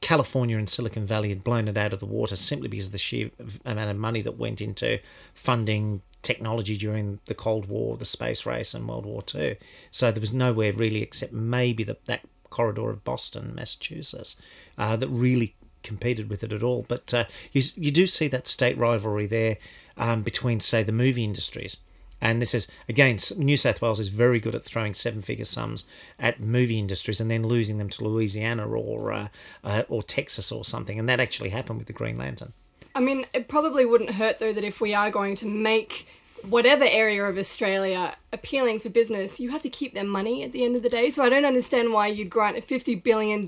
California 0.00 0.58
and 0.58 0.68
Silicon 0.68 1.06
Valley 1.06 1.28
had 1.28 1.44
blown 1.44 1.68
it 1.68 1.76
out 1.76 1.92
of 1.92 2.00
the 2.00 2.06
water 2.06 2.36
simply 2.36 2.68
because 2.68 2.86
of 2.86 2.92
the 2.92 2.98
sheer 2.98 3.30
amount 3.64 3.90
of 3.90 3.96
money 3.96 4.20
that 4.22 4.38
went 4.38 4.60
into 4.60 4.98
funding 5.34 6.02
technology 6.22 6.76
during 6.76 7.20
the 7.26 7.34
Cold 7.34 7.66
War, 7.66 7.96
the 7.96 8.04
space 8.04 8.44
race, 8.44 8.74
and 8.74 8.88
World 8.88 9.06
War 9.06 9.22
II. 9.32 9.56
So 9.92 10.10
there 10.10 10.20
was 10.20 10.34
nowhere 10.34 10.72
really 10.72 11.02
except 11.02 11.32
maybe 11.32 11.84
the, 11.84 11.96
that 12.06 12.22
corridor 12.50 12.90
of 12.90 13.04
Boston, 13.04 13.54
Massachusetts, 13.54 14.36
uh, 14.76 14.96
that 14.96 15.08
really 15.08 15.54
competed 15.84 16.28
with 16.28 16.42
it 16.42 16.52
at 16.52 16.64
all. 16.64 16.84
But 16.88 17.14
uh, 17.14 17.24
you, 17.52 17.62
you 17.76 17.92
do 17.92 18.06
see 18.06 18.26
that 18.28 18.48
state 18.48 18.76
rivalry 18.76 19.26
there 19.26 19.58
um, 19.96 20.22
between, 20.22 20.60
say, 20.60 20.82
the 20.82 20.92
movie 20.92 21.24
industries. 21.24 21.78
And 22.20 22.40
this 22.40 22.54
is, 22.54 22.68
again, 22.88 23.18
New 23.36 23.56
South 23.56 23.82
Wales 23.82 24.00
is 24.00 24.08
very 24.08 24.40
good 24.40 24.54
at 24.54 24.64
throwing 24.64 24.94
seven 24.94 25.22
figure 25.22 25.44
sums 25.44 25.84
at 26.18 26.40
movie 26.40 26.78
industries 26.78 27.20
and 27.20 27.30
then 27.30 27.46
losing 27.46 27.78
them 27.78 27.90
to 27.90 28.04
Louisiana 28.04 28.66
or, 28.66 29.12
uh, 29.12 29.28
uh, 29.62 29.82
or 29.88 30.02
Texas 30.02 30.50
or 30.50 30.64
something. 30.64 30.98
And 30.98 31.08
that 31.08 31.20
actually 31.20 31.50
happened 31.50 31.78
with 31.78 31.86
the 31.86 31.92
Green 31.92 32.16
Lantern. 32.16 32.52
I 32.94 33.00
mean, 33.00 33.26
it 33.34 33.48
probably 33.48 33.84
wouldn't 33.84 34.10
hurt, 34.10 34.38
though, 34.38 34.54
that 34.54 34.64
if 34.64 34.80
we 34.80 34.94
are 34.94 35.10
going 35.10 35.36
to 35.36 35.46
make 35.46 36.08
whatever 36.42 36.84
area 36.84 37.24
of 37.24 37.38
Australia 37.38 38.16
appealing 38.32 38.78
for 38.78 38.88
business, 38.88 39.40
you 39.40 39.50
have 39.50 39.62
to 39.62 39.68
keep 39.68 39.94
their 39.94 40.04
money 40.04 40.42
at 40.42 40.52
the 40.52 40.64
end 40.64 40.76
of 40.76 40.82
the 40.82 40.88
day. 40.88 41.10
So 41.10 41.22
I 41.22 41.28
don't 41.28 41.44
understand 41.44 41.92
why 41.92 42.06
you'd 42.08 42.30
grant 42.30 42.56
a 42.56 42.60
$50 42.60 43.02
billion 43.02 43.46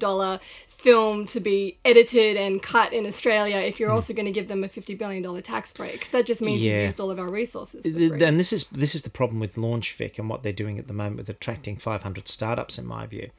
film 0.78 1.26
to 1.26 1.40
be 1.40 1.76
edited 1.84 2.36
and 2.36 2.62
cut 2.62 2.92
in 2.92 3.04
Australia 3.04 3.56
if 3.56 3.80
you're 3.80 3.90
mm. 3.90 3.94
also 3.94 4.14
going 4.14 4.26
to 4.26 4.32
give 4.32 4.46
them 4.46 4.62
a 4.62 4.68
$50 4.68 4.96
billion 4.96 5.42
tax 5.42 5.72
break. 5.72 6.08
That 6.12 6.24
just 6.24 6.40
means 6.40 6.60
yeah. 6.62 6.74
you've 6.74 6.84
used 6.84 7.00
all 7.00 7.10
of 7.10 7.18
our 7.18 7.28
resources. 7.28 7.84
And 7.84 8.38
this 8.38 8.52
is 8.52 8.64
this 8.68 8.94
is 8.94 9.02
the 9.02 9.10
problem 9.10 9.40
with 9.40 9.56
LaunchVic 9.56 10.18
and 10.18 10.30
what 10.30 10.44
they're 10.44 10.52
doing 10.52 10.78
at 10.78 10.86
the 10.86 10.92
moment 10.94 11.16
with 11.16 11.28
attracting 11.28 11.78
500 11.78 12.28
startups, 12.28 12.78
in 12.78 12.86
my 12.86 13.06
view, 13.06 13.30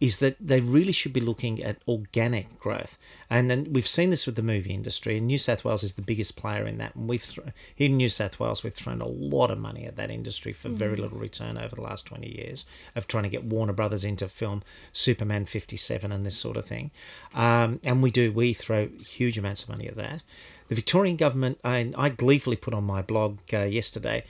is 0.00 0.18
that 0.18 0.36
they 0.40 0.60
really 0.60 0.92
should 0.92 1.12
be 1.12 1.20
looking 1.20 1.62
at 1.62 1.76
organic 1.86 2.58
growth. 2.58 2.98
And 3.28 3.50
then 3.50 3.72
we've 3.72 3.88
seen 3.88 4.10
this 4.10 4.26
with 4.26 4.36
the 4.36 4.42
movie 4.42 4.72
industry, 4.72 5.16
and 5.16 5.26
New 5.26 5.38
South 5.38 5.64
Wales 5.64 5.82
is 5.82 5.94
the 5.94 6.02
biggest 6.02 6.36
player 6.36 6.66
in 6.66 6.78
that. 6.78 6.94
And 6.94 7.08
we've 7.08 7.26
th- 7.26 7.48
in 7.76 7.96
New 7.96 8.08
South 8.08 8.38
Wales, 8.38 8.62
we've 8.62 8.74
thrown 8.74 9.00
a 9.00 9.06
lot 9.06 9.50
of 9.50 9.58
money 9.58 9.84
at 9.84 9.96
that 9.96 10.10
industry 10.10 10.52
for 10.52 10.68
mm. 10.68 10.74
very 10.74 10.96
little 10.96 11.18
return 11.18 11.58
over 11.58 11.74
the 11.74 11.82
last 11.82 12.06
20 12.06 12.28
years 12.28 12.66
of 12.94 13.06
trying 13.06 13.24
to 13.24 13.28
get 13.28 13.44
Warner 13.44 13.72
Brothers 13.72 14.04
into 14.04 14.28
film 14.28 14.62
Superman 14.92 15.46
57 15.46 16.12
and 16.12 16.24
this 16.24 16.36
sort 16.36 16.56
of 16.56 16.66
thing. 16.66 16.90
Um, 17.34 17.80
and 17.84 18.02
we 18.02 18.10
do, 18.10 18.30
we 18.32 18.52
throw 18.52 18.88
huge 18.88 19.38
amounts 19.38 19.64
of 19.64 19.70
money 19.70 19.88
at 19.88 19.96
that. 19.96 20.22
The 20.68 20.74
Victorian 20.74 21.16
government, 21.16 21.60
I, 21.64 21.92
I 21.96 22.08
gleefully 22.08 22.56
put 22.56 22.74
on 22.74 22.84
my 22.84 23.02
blog 23.02 23.38
uh, 23.52 23.60
yesterday, 23.60 24.24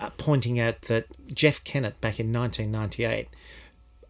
uh, 0.00 0.10
pointing 0.16 0.58
out 0.58 0.82
that 0.82 1.06
Jeff 1.32 1.62
Kennett 1.64 2.00
back 2.00 2.20
in 2.20 2.32
1998 2.32 3.28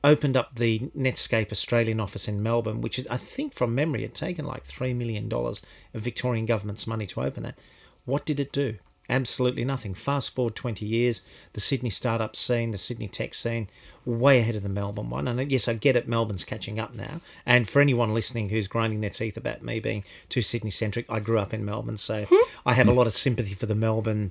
opened 0.02 0.36
up 0.36 0.56
the 0.56 0.90
Netscape 0.96 1.52
Australian 1.52 2.00
office 2.00 2.28
in 2.28 2.42
Melbourne, 2.42 2.80
which 2.80 3.04
I 3.10 3.16
think 3.16 3.54
from 3.54 3.74
memory 3.74 4.02
had 4.02 4.14
taken 4.14 4.44
like 4.44 4.66
$3 4.66 4.94
million 4.94 5.30
of 5.32 5.60
Victorian 5.94 6.46
government's 6.46 6.86
money 6.86 7.06
to 7.08 7.22
open 7.22 7.42
that. 7.42 7.58
What 8.04 8.24
did 8.24 8.40
it 8.40 8.52
do? 8.52 8.76
Absolutely 9.10 9.64
nothing. 9.64 9.92
Fast 9.92 10.34
forward 10.34 10.54
20 10.54 10.86
years, 10.86 11.26
the 11.52 11.60
Sydney 11.60 11.90
startup 11.90 12.36
scene, 12.36 12.70
the 12.70 12.78
Sydney 12.78 13.08
tech 13.08 13.34
scene, 13.34 13.68
way 14.04 14.38
ahead 14.38 14.54
of 14.54 14.62
the 14.62 14.68
Melbourne 14.68 15.10
one. 15.10 15.26
And 15.26 15.50
yes, 15.50 15.66
I 15.66 15.74
get 15.74 15.96
it, 15.96 16.08
Melbourne's 16.08 16.44
catching 16.44 16.78
up 16.78 16.94
now. 16.94 17.20
And 17.44 17.68
for 17.68 17.80
anyone 17.80 18.14
listening 18.14 18.48
who's 18.48 18.68
grinding 18.68 19.00
their 19.00 19.10
teeth 19.10 19.36
about 19.36 19.62
me 19.62 19.80
being 19.80 20.04
too 20.28 20.42
Sydney 20.42 20.70
centric, 20.70 21.06
I 21.08 21.18
grew 21.18 21.40
up 21.40 21.52
in 21.52 21.64
Melbourne, 21.64 21.96
so 21.96 22.24
hmm? 22.30 22.50
I 22.64 22.74
have 22.74 22.88
a 22.88 22.92
lot 22.92 23.08
of 23.08 23.14
sympathy 23.14 23.52
for 23.52 23.66
the 23.66 23.74
Melbourne 23.74 24.30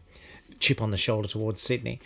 chip 0.59 0.81
on 0.81 0.91
the 0.91 0.97
shoulder 0.97 1.27
towards 1.27 1.61
Sydney. 1.61 1.99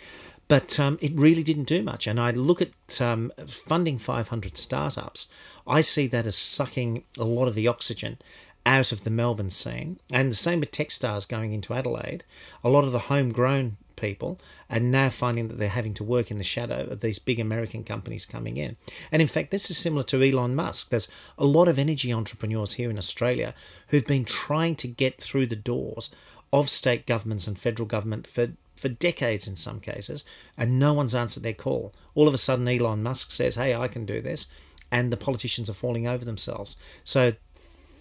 But 0.46 0.78
um, 0.78 0.98
it 1.00 1.12
really 1.14 1.42
didn't 1.42 1.64
do 1.64 1.82
much. 1.82 2.06
And 2.06 2.20
I 2.20 2.30
look 2.32 2.60
at 2.60 3.00
um, 3.00 3.32
funding 3.46 3.98
500 3.98 4.56
startups, 4.56 5.28
I 5.66 5.80
see 5.80 6.06
that 6.08 6.26
as 6.26 6.36
sucking 6.36 7.04
a 7.18 7.24
lot 7.24 7.48
of 7.48 7.54
the 7.54 7.68
oxygen 7.68 8.18
out 8.66 8.92
of 8.92 9.04
the 9.04 9.10
Melbourne 9.10 9.50
scene. 9.50 9.98
And 10.10 10.30
the 10.30 10.36
same 10.36 10.60
with 10.60 10.70
Techstars 10.70 11.28
going 11.28 11.52
into 11.52 11.74
Adelaide. 11.74 12.24
A 12.62 12.68
lot 12.68 12.84
of 12.84 12.92
the 12.92 12.98
homegrown 12.98 13.76
people 13.96 14.40
are 14.68 14.80
now 14.80 15.08
finding 15.08 15.48
that 15.48 15.58
they're 15.58 15.68
having 15.68 15.94
to 15.94 16.04
work 16.04 16.30
in 16.30 16.38
the 16.38 16.44
shadow 16.44 16.86
of 16.90 17.00
these 17.00 17.18
big 17.18 17.38
American 17.38 17.84
companies 17.84 18.26
coming 18.26 18.56
in. 18.56 18.76
And 19.12 19.22
in 19.22 19.28
fact, 19.28 19.50
this 19.50 19.70
is 19.70 19.78
similar 19.78 20.02
to 20.04 20.22
Elon 20.22 20.54
Musk. 20.54 20.88
There's 20.88 21.08
a 21.38 21.44
lot 21.44 21.68
of 21.68 21.78
energy 21.78 22.12
entrepreneurs 22.12 22.74
here 22.74 22.90
in 22.90 22.98
Australia 22.98 23.54
who've 23.88 24.06
been 24.06 24.24
trying 24.24 24.76
to 24.76 24.88
get 24.88 25.20
through 25.20 25.46
the 25.46 25.56
doors 25.56 26.10
of 26.52 26.68
state 26.70 27.06
governments 27.06 27.46
and 27.46 27.58
federal 27.58 27.86
government 27.86 28.26
for 28.26 28.52
for 28.84 28.90
decades 28.90 29.48
in 29.48 29.56
some 29.56 29.80
cases, 29.80 30.26
and 30.58 30.78
no 30.78 30.92
one's 30.92 31.14
answered 31.14 31.42
their 31.42 31.54
call. 31.54 31.94
All 32.14 32.28
of 32.28 32.34
a 32.34 32.38
sudden, 32.38 32.68
Elon 32.68 33.02
Musk 33.02 33.32
says, 33.32 33.54
Hey, 33.54 33.74
I 33.74 33.88
can 33.88 34.04
do 34.04 34.20
this. 34.20 34.48
And 34.92 35.10
the 35.10 35.16
politicians 35.16 35.70
are 35.70 35.74
falling 35.74 36.06
over 36.06 36.22
themselves. 36.22 36.76
So 37.02 37.32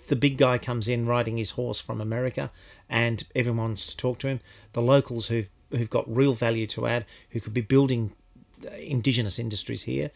the 0.08 0.18
big 0.18 0.38
guy 0.38 0.58
comes 0.58 0.90
in 0.90 1.06
riding 1.06 1.38
his 1.38 1.52
horse 1.52 1.80
from 1.80 2.02
America, 2.02 2.52
and 2.90 3.24
everyone 3.34 3.60
wants 3.60 3.92
to 3.92 3.96
talk 3.96 4.20
to 4.20 4.28
him. 4.28 4.42
The 4.74 4.82
locals 4.82 5.28
who've 5.28 5.50
who've 5.72 5.90
got 5.90 6.14
real 6.14 6.34
value 6.34 6.68
to 6.68 6.86
add, 6.86 7.06
who 7.30 7.40
could 7.40 7.54
be 7.54 7.62
building 7.62 8.12
indigenous 8.78 9.40
industries 9.40 9.84
here, 9.84 10.12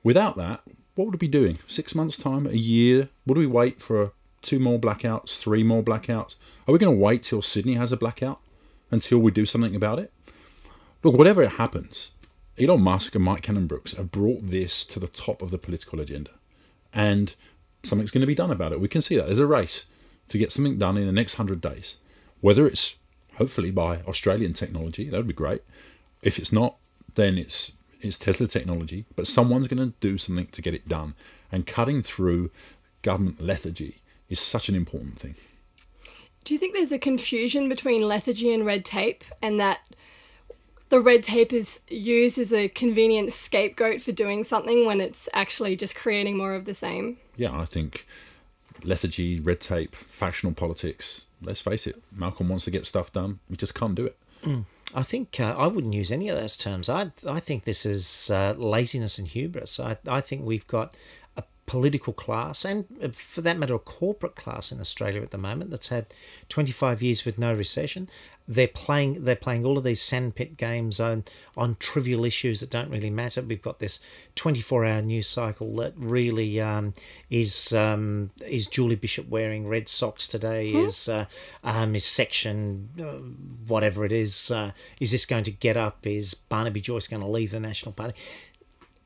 Without 0.02 0.36
that, 0.36 0.62
what 0.94 1.06
would 1.06 1.14
we 1.14 1.26
be 1.26 1.28
doing? 1.28 1.58
Six 1.66 1.94
months' 1.94 2.16
time, 2.16 2.46
a 2.46 2.52
year? 2.52 3.08
Would 3.26 3.38
we 3.38 3.46
wait 3.46 3.80
for 3.80 4.12
two 4.42 4.58
more 4.58 4.78
blackouts, 4.78 5.38
three 5.38 5.62
more 5.62 5.82
blackouts? 5.82 6.34
Are 6.66 6.72
we 6.72 6.78
going 6.78 6.94
to 6.94 7.00
wait 7.00 7.22
till 7.22 7.42
Sydney 7.42 7.74
has 7.74 7.92
a 7.92 7.96
blackout 7.96 8.40
until 8.90 9.18
we 9.18 9.30
do 9.30 9.46
something 9.46 9.74
about 9.74 9.98
it? 9.98 10.12
Look, 11.02 11.16
whatever 11.16 11.46
happens, 11.48 12.10
Elon 12.58 12.82
Musk 12.82 13.14
and 13.14 13.24
Mike 13.24 13.42
Cannon-Brookes 13.42 13.94
have 13.94 14.10
brought 14.10 14.50
this 14.50 14.84
to 14.86 15.00
the 15.00 15.08
top 15.08 15.40
of 15.40 15.50
the 15.50 15.58
political 15.58 16.00
agenda. 16.00 16.32
And 16.92 17.34
something's 17.82 18.10
going 18.10 18.20
to 18.20 18.26
be 18.26 18.34
done 18.34 18.50
about 18.50 18.72
it. 18.72 18.80
We 18.80 18.88
can 18.88 19.02
see 19.02 19.16
that. 19.16 19.26
There's 19.26 19.38
a 19.38 19.46
race 19.46 19.86
to 20.28 20.38
get 20.38 20.52
something 20.52 20.78
done 20.78 20.96
in 20.96 21.06
the 21.06 21.12
next 21.12 21.38
100 21.38 21.60
days. 21.60 21.96
Whether 22.40 22.66
it's 22.66 22.96
hopefully 23.36 23.70
by 23.70 23.98
Australian 24.02 24.52
technology, 24.52 25.08
that 25.08 25.16
would 25.16 25.26
be 25.26 25.32
great. 25.32 25.62
If 26.22 26.38
it's 26.38 26.52
not, 26.52 26.76
then 27.14 27.38
it's 27.38 27.72
it's 28.02 28.18
Tesla 28.18 28.46
technology, 28.46 29.06
but 29.16 29.26
someone's 29.26 29.68
going 29.68 29.78
to 29.78 29.94
do 30.00 30.18
something 30.18 30.46
to 30.48 30.62
get 30.62 30.74
it 30.74 30.88
done. 30.88 31.14
And 31.50 31.66
cutting 31.66 32.02
through 32.02 32.50
government 33.02 33.40
lethargy 33.40 34.02
is 34.28 34.40
such 34.40 34.68
an 34.68 34.74
important 34.74 35.18
thing. 35.18 35.36
Do 36.44 36.52
you 36.52 36.58
think 36.58 36.74
there's 36.74 36.92
a 36.92 36.98
confusion 36.98 37.68
between 37.68 38.02
lethargy 38.02 38.52
and 38.52 38.66
red 38.66 38.84
tape, 38.84 39.22
and 39.40 39.60
that 39.60 39.80
the 40.88 41.00
red 41.00 41.22
tape 41.22 41.52
is 41.52 41.80
used 41.88 42.38
as 42.38 42.52
a 42.52 42.68
convenient 42.68 43.32
scapegoat 43.32 44.00
for 44.00 44.12
doing 44.12 44.42
something 44.44 44.84
when 44.84 45.00
it's 45.00 45.28
actually 45.32 45.76
just 45.76 45.94
creating 45.94 46.36
more 46.36 46.54
of 46.54 46.64
the 46.64 46.74
same? 46.74 47.18
Yeah, 47.36 47.58
I 47.58 47.64
think 47.64 48.06
lethargy, 48.82 49.40
red 49.40 49.60
tape, 49.60 49.94
factional 49.94 50.52
politics. 50.52 51.26
Let's 51.40 51.60
face 51.60 51.86
it, 51.86 52.02
Malcolm 52.10 52.48
wants 52.48 52.64
to 52.64 52.70
get 52.70 52.86
stuff 52.86 53.12
done. 53.12 53.38
We 53.48 53.56
just 53.56 53.74
can't 53.74 53.94
do 53.94 54.06
it. 54.06 54.16
Mm. 54.42 54.64
I 54.94 55.02
think 55.02 55.40
uh, 55.40 55.54
I 55.56 55.66
wouldn't 55.66 55.94
use 55.94 56.12
any 56.12 56.28
of 56.28 56.38
those 56.38 56.56
terms. 56.56 56.88
I 56.88 57.12
I 57.26 57.40
think 57.40 57.64
this 57.64 57.86
is 57.86 58.30
uh, 58.30 58.54
laziness 58.56 59.18
and 59.18 59.28
hubris. 59.28 59.80
I 59.80 59.96
I 60.06 60.20
think 60.20 60.44
we've 60.44 60.66
got 60.66 60.94
a 61.36 61.44
political 61.66 62.12
class 62.12 62.64
and, 62.64 62.84
uh, 63.02 63.08
for 63.12 63.40
that 63.40 63.58
matter, 63.58 63.74
a 63.74 63.78
corporate 63.78 64.36
class 64.36 64.70
in 64.72 64.80
Australia 64.80 65.22
at 65.22 65.30
the 65.30 65.38
moment 65.38 65.70
that's 65.70 65.88
had 65.88 66.06
25 66.48 67.02
years 67.02 67.24
with 67.24 67.38
no 67.38 67.54
recession 67.54 68.08
they're 68.48 68.68
playing 68.68 69.24
they're 69.24 69.36
playing 69.36 69.64
all 69.64 69.78
of 69.78 69.84
these 69.84 70.00
sandpit 70.00 70.56
games 70.56 70.98
on 70.98 71.24
on 71.56 71.76
trivial 71.78 72.24
issues 72.24 72.60
that 72.60 72.70
don't 72.70 72.90
really 72.90 73.10
matter. 73.10 73.42
We've 73.42 73.62
got 73.62 73.78
this 73.78 74.00
24 74.34 74.84
hour 74.84 75.02
news 75.02 75.28
cycle 75.28 75.74
that 75.76 75.94
really 75.96 76.60
um, 76.60 76.94
is 77.30 77.72
um, 77.72 78.30
is 78.46 78.66
Julie 78.66 78.96
Bishop 78.96 79.28
wearing 79.28 79.68
red 79.68 79.88
socks 79.88 80.26
today? 80.26 80.72
Hmm? 80.72 80.78
Is 80.78 81.08
uh, 81.08 81.26
um, 81.62 81.94
is 81.94 82.04
section 82.04 82.88
uh, 82.98 83.22
whatever 83.66 84.04
it 84.04 84.12
is? 84.12 84.50
Uh, 84.50 84.72
is 85.00 85.12
this 85.12 85.26
going 85.26 85.44
to 85.44 85.52
get 85.52 85.76
up? 85.76 86.06
Is 86.06 86.34
Barnaby 86.34 86.80
Joyce 86.80 87.08
going 87.08 87.22
to 87.22 87.28
leave 87.28 87.50
the 87.50 87.60
National 87.60 87.92
Party? 87.92 88.14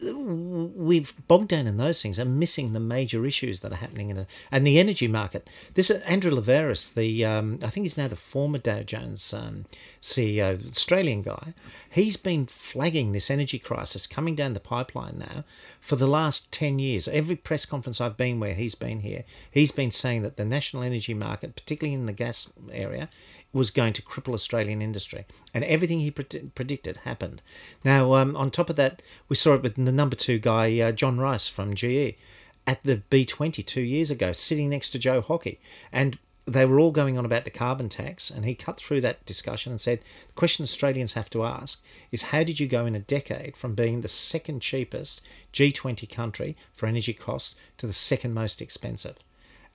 We've 0.00 1.14
bogged 1.26 1.48
down 1.48 1.66
in 1.66 1.78
those 1.78 2.02
things 2.02 2.18
and 2.18 2.38
missing 2.38 2.72
the 2.72 2.80
major 2.80 3.24
issues 3.24 3.60
that 3.60 3.72
are 3.72 3.76
happening 3.76 4.10
in 4.10 4.16
the 4.16 4.26
and 4.50 4.66
the 4.66 4.78
energy 4.78 5.08
market. 5.08 5.48
This 5.74 5.90
uh, 5.90 6.02
Andrew 6.04 6.30
Liveris, 6.30 6.92
the 6.92 7.24
um, 7.24 7.58
I 7.62 7.70
think 7.70 7.84
he's 7.84 7.96
now 7.96 8.08
the 8.08 8.16
former 8.16 8.58
Dow 8.58 8.82
Jones 8.82 9.32
um, 9.32 9.64
CEO, 10.02 10.68
Australian 10.68 11.22
guy. 11.22 11.54
He's 11.88 12.16
been 12.16 12.46
flagging 12.46 13.12
this 13.12 13.30
energy 13.30 13.58
crisis 13.58 14.06
coming 14.06 14.34
down 14.34 14.52
the 14.52 14.60
pipeline 14.60 15.18
now 15.18 15.44
for 15.80 15.96
the 15.96 16.08
last 16.08 16.52
ten 16.52 16.78
years. 16.78 17.08
Every 17.08 17.36
press 17.36 17.64
conference 17.64 18.00
I've 18.00 18.16
been 18.16 18.38
where 18.38 18.54
he's 18.54 18.74
been 18.74 19.00
here, 19.00 19.24
he's 19.50 19.72
been 19.72 19.90
saying 19.90 20.22
that 20.22 20.36
the 20.36 20.44
national 20.44 20.82
energy 20.82 21.14
market, 21.14 21.56
particularly 21.56 21.94
in 21.94 22.06
the 22.06 22.12
gas 22.12 22.52
area, 22.70 23.08
was 23.56 23.70
going 23.70 23.92
to 23.94 24.02
cripple 24.02 24.34
Australian 24.34 24.82
industry. 24.82 25.24
And 25.54 25.64
everything 25.64 26.00
he 26.00 26.10
pred- 26.10 26.54
predicted 26.54 26.98
happened. 26.98 27.42
Now, 27.84 28.14
um, 28.14 28.36
on 28.36 28.50
top 28.50 28.70
of 28.70 28.76
that, 28.76 29.02
we 29.28 29.36
saw 29.36 29.54
it 29.54 29.62
with 29.62 29.76
the 29.76 29.92
number 29.92 30.16
two 30.16 30.38
guy, 30.38 30.78
uh, 30.78 30.92
John 30.92 31.18
Rice 31.18 31.48
from 31.48 31.74
GE, 31.74 32.16
at 32.66 32.82
the 32.82 33.02
B20 33.10 33.64
two 33.64 33.80
years 33.80 34.10
ago, 34.10 34.32
sitting 34.32 34.68
next 34.68 34.90
to 34.90 34.98
Joe 34.98 35.20
Hockey. 35.20 35.58
And 35.92 36.18
they 36.46 36.64
were 36.64 36.78
all 36.78 36.92
going 36.92 37.18
on 37.18 37.24
about 37.24 37.44
the 37.44 37.50
carbon 37.50 37.88
tax, 37.88 38.30
and 38.30 38.44
he 38.44 38.54
cut 38.54 38.78
through 38.78 39.00
that 39.00 39.24
discussion 39.26 39.72
and 39.72 39.80
said, 39.80 40.00
The 40.28 40.34
question 40.34 40.62
Australians 40.62 41.14
have 41.14 41.30
to 41.30 41.44
ask 41.44 41.82
is 42.12 42.24
how 42.24 42.44
did 42.44 42.60
you 42.60 42.68
go 42.68 42.86
in 42.86 42.94
a 42.94 43.00
decade 43.00 43.56
from 43.56 43.74
being 43.74 44.00
the 44.00 44.08
second 44.08 44.60
cheapest 44.60 45.20
G20 45.52 46.08
country 46.08 46.56
for 46.72 46.86
energy 46.86 47.12
costs 47.12 47.56
to 47.78 47.86
the 47.86 47.92
second 47.92 48.32
most 48.32 48.62
expensive? 48.62 49.16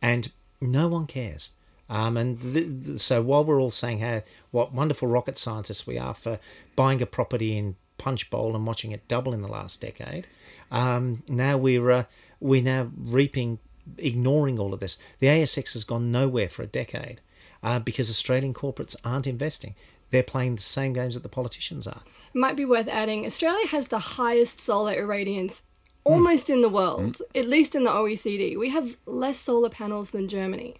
And 0.02 0.32
no 0.62 0.88
one 0.88 1.08
cares. 1.08 1.52
Um, 1.91 2.15
and 2.15 2.41
th- 2.41 2.86
th- 2.86 2.99
so 3.01 3.21
while 3.21 3.43
we're 3.43 3.62
all 3.62 3.69
saying 3.69 3.99
how 3.99 4.23
what 4.51 4.73
wonderful 4.73 5.10
rocket 5.10 5.38
scientists 5.38 5.86
we 5.86 5.97
are 5.97 6.13
for 6.13 6.39
buying 6.77 7.01
a 7.01 7.06
property 7.06 7.58
in 7.58 7.75
Punchbowl 7.97 8.56
and 8.56 8.65
watching 8.65 8.93
it 8.93 9.08
double 9.10 9.34
in 9.34 9.41
the 9.41 9.49
last 9.49 9.82
decade, 9.82 10.25
um, 10.71 11.21
now 11.27 11.58
we're 11.58 11.91
uh, 11.91 12.04
we're 12.39 12.63
now 12.63 12.89
reaping, 12.97 13.60
ignoring 13.97 14.58
all 14.58 14.73
of 14.73 14.80
this. 14.80 14.99
The 15.19 15.27
ASX 15.27 15.73
has 15.73 15.84
gone 15.84 16.13
nowhere 16.13 16.47
for 16.47 16.63
a 16.63 16.67
decade 16.67 17.19
uh, 17.62 17.80
because 17.80 18.10
Australian 18.10 18.54
corporates 18.54 18.95
aren't 19.04 19.27
investing. 19.27 19.75
They're 20.12 20.23
playing 20.23 20.56
the 20.56 20.62
same 20.62 20.93
games 20.93 21.15
that 21.15 21.23
the 21.23 21.30
politicians 21.30 21.88
are. 21.88 22.01
It 22.34 22.38
might 22.38 22.56
be 22.56 22.65
worth 22.65 22.88
adding 22.88 23.25
Australia 23.25 23.67
has 23.67 23.89
the 23.89 23.99
highest 23.99 24.62
solar 24.62 24.93
irradiance 24.95 25.63
almost 26.06 26.47
mm. 26.47 26.54
in 26.54 26.62
the 26.62 26.69
world, 26.69 27.17
mm. 27.17 27.39
at 27.39 27.49
least 27.49 27.75
in 27.75 27.84
the 27.84 27.91
OECD. 27.91 28.58
We 28.58 28.69
have 28.69 28.97
less 29.06 29.39
solar 29.39 29.69
panels 29.69 30.12
than 30.12 30.30
Germany. 30.30 30.77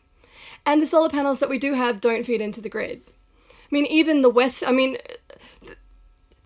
And 0.66 0.82
the 0.82 0.86
solar 0.86 1.10
panels 1.10 1.40
that 1.40 1.50
we 1.50 1.58
do 1.58 1.74
have 1.74 2.02
don't 2.02 2.26
feed 2.26 2.42
into 2.42 2.62
the 2.62 2.70
grid. 2.70 3.02
I 3.50 3.54
mean, 3.72 3.86
even 3.86 4.22
the 4.22 4.30
West, 4.30 4.64
I 4.66 4.72
mean, 4.72 4.98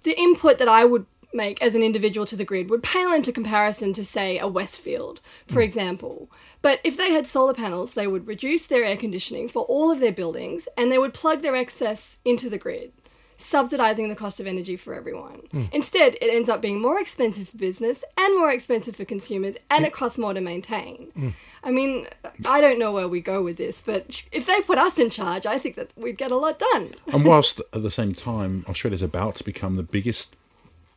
the 0.03 0.19
input 0.19 0.57
that 0.59 0.67
I 0.67 0.85
would 0.85 1.05
make 1.33 1.61
as 1.61 1.75
an 1.75 1.83
individual 1.83 2.25
to 2.27 2.35
the 2.35 2.45
grid 2.45 2.69
would 2.69 2.81
pale 2.83 3.11
into 3.11 3.31
comparison 3.31 3.93
to, 3.93 4.05
say, 4.05 4.39
a 4.39 4.47
Westfield, 4.47 5.19
for 5.47 5.61
mm. 5.61 5.65
example. 5.65 6.29
But 6.61 6.79
if 6.83 6.97
they 6.97 7.11
had 7.11 7.27
solar 7.27 7.53
panels, 7.53 7.93
they 7.93 8.07
would 8.07 8.27
reduce 8.27 8.65
their 8.65 8.85
air 8.85 8.97
conditioning 8.97 9.49
for 9.49 9.63
all 9.63 9.91
of 9.91 9.99
their 9.99 10.11
buildings 10.11 10.67
and 10.77 10.91
they 10.91 10.97
would 10.97 11.13
plug 11.13 11.41
their 11.41 11.55
excess 11.55 12.17
into 12.23 12.49
the 12.49 12.57
grid. 12.57 12.93
Subsidizing 13.37 14.09
the 14.09 14.15
cost 14.15 14.39
of 14.39 14.47
energy 14.47 14.77
for 14.77 14.93
everyone. 14.93 15.41
Hmm. 15.51 15.65
Instead, 15.71 16.15
it 16.15 16.33
ends 16.33 16.49
up 16.49 16.61
being 16.61 16.81
more 16.81 16.99
expensive 16.99 17.49
for 17.49 17.57
business 17.57 18.03
and 18.17 18.37
more 18.37 18.51
expensive 18.51 18.95
for 18.95 19.05
consumers, 19.05 19.55
and 19.69 19.85
it 19.85 19.93
costs 19.93 20.17
more 20.17 20.33
to 20.33 20.41
maintain. 20.41 21.11
Hmm. 21.15 21.29
I 21.63 21.71
mean, 21.71 22.07
I 22.45 22.61
don't 22.61 22.79
know 22.79 22.91
where 22.91 23.07
we 23.07 23.21
go 23.21 23.41
with 23.41 23.57
this, 23.57 23.81
but 23.85 24.23
if 24.31 24.45
they 24.45 24.61
put 24.61 24.77
us 24.77 24.97
in 24.99 25.09
charge, 25.09 25.45
I 25.45 25.59
think 25.59 25.75
that 25.75 25.91
we'd 25.95 26.17
get 26.17 26.31
a 26.31 26.37
lot 26.37 26.59
done. 26.59 26.91
And 27.11 27.25
whilst 27.25 27.59
at 27.73 27.83
the 27.83 27.91
same 27.91 28.13
time, 28.13 28.65
Australia's 28.69 29.01
about 29.01 29.35
to 29.37 29.43
become 29.43 29.75
the 29.75 29.83
biggest 29.83 30.35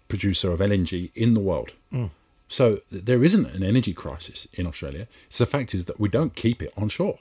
producer 0.08 0.50
of 0.52 0.60
LNG 0.60 1.10
in 1.14 1.34
the 1.34 1.40
world. 1.40 1.72
Hmm. 1.90 2.06
So 2.48 2.80
there 2.90 3.22
isn't 3.22 3.46
an 3.46 3.62
energy 3.62 3.92
crisis 3.92 4.48
in 4.54 4.66
Australia. 4.66 5.06
It's 5.28 5.38
the 5.38 5.46
fact 5.46 5.74
is 5.74 5.84
that 5.84 6.00
we 6.00 6.08
don't 6.08 6.34
keep 6.34 6.62
it 6.62 6.72
on 6.76 6.88
shore. 6.88 7.18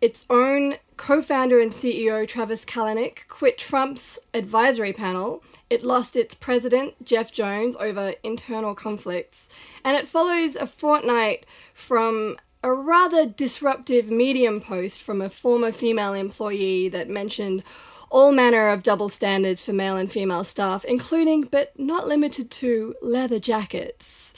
Its 0.00 0.26
own 0.28 0.78
co 0.96 1.22
founder 1.22 1.60
and 1.60 1.70
CEO 1.70 2.26
Travis 2.26 2.64
Kalanick 2.64 3.28
quit 3.28 3.56
Trump's 3.56 4.18
advisory 4.34 4.92
panel. 4.92 5.44
It 5.70 5.84
lost 5.84 6.16
its 6.16 6.34
president, 6.34 7.04
Jeff 7.04 7.32
Jones, 7.32 7.76
over 7.76 8.14
internal 8.24 8.74
conflicts. 8.74 9.48
And 9.84 9.96
it 9.96 10.08
follows 10.08 10.56
a 10.56 10.66
fortnight 10.66 11.46
from 11.72 12.36
a 12.64 12.72
rather 12.72 13.26
disruptive 13.26 14.10
Medium 14.10 14.58
post 14.58 15.02
from 15.02 15.20
a 15.20 15.28
former 15.28 15.70
female 15.70 16.14
employee 16.14 16.88
that 16.88 17.10
mentioned 17.10 17.62
all 18.08 18.32
manner 18.32 18.70
of 18.70 18.82
double 18.82 19.10
standards 19.10 19.62
for 19.62 19.74
male 19.74 19.98
and 19.98 20.10
female 20.10 20.44
staff, 20.44 20.82
including 20.86 21.42
but 21.42 21.78
not 21.78 22.08
limited 22.08 22.50
to 22.50 22.94
leather 23.02 23.38
jackets. 23.38 24.32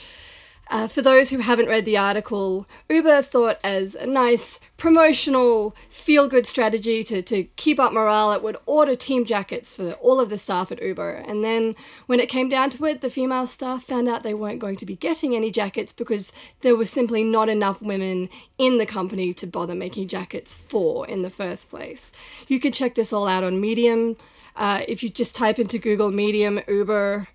Uh, 0.68 0.88
for 0.88 1.00
those 1.00 1.30
who 1.30 1.38
haven't 1.38 1.68
read 1.68 1.84
the 1.84 1.96
article, 1.96 2.66
Uber 2.90 3.22
thought 3.22 3.60
as 3.62 3.94
a 3.94 4.06
nice 4.06 4.58
promotional 4.76 5.76
feel 5.88 6.28
good 6.28 6.46
strategy 6.46 7.04
to, 7.04 7.22
to 7.22 7.44
keep 7.54 7.78
up 7.78 7.92
morale, 7.92 8.32
it 8.32 8.42
would 8.42 8.56
order 8.66 8.96
team 8.96 9.24
jackets 9.24 9.72
for 9.72 9.92
all 9.92 10.18
of 10.18 10.28
the 10.28 10.38
staff 10.38 10.72
at 10.72 10.82
Uber. 10.82 11.10
And 11.10 11.44
then 11.44 11.76
when 12.06 12.18
it 12.18 12.28
came 12.28 12.48
down 12.48 12.70
to 12.70 12.84
it, 12.84 13.00
the 13.00 13.10
female 13.10 13.46
staff 13.46 13.84
found 13.84 14.08
out 14.08 14.24
they 14.24 14.34
weren't 14.34 14.58
going 14.58 14.76
to 14.78 14.86
be 14.86 14.96
getting 14.96 15.36
any 15.36 15.52
jackets 15.52 15.92
because 15.92 16.32
there 16.62 16.76
were 16.76 16.84
simply 16.84 17.22
not 17.22 17.48
enough 17.48 17.80
women 17.80 18.28
in 18.58 18.78
the 18.78 18.86
company 18.86 19.32
to 19.34 19.46
bother 19.46 19.74
making 19.74 20.08
jackets 20.08 20.52
for 20.52 21.06
in 21.06 21.22
the 21.22 21.30
first 21.30 21.70
place. 21.70 22.10
You 22.48 22.58
can 22.58 22.72
check 22.72 22.96
this 22.96 23.12
all 23.12 23.28
out 23.28 23.44
on 23.44 23.60
Medium. 23.60 24.16
Uh, 24.56 24.82
if 24.88 25.02
you 25.02 25.10
just 25.10 25.36
type 25.36 25.58
into 25.58 25.78
Google 25.78 26.10
Medium 26.10 26.60
Uber, 26.66 27.28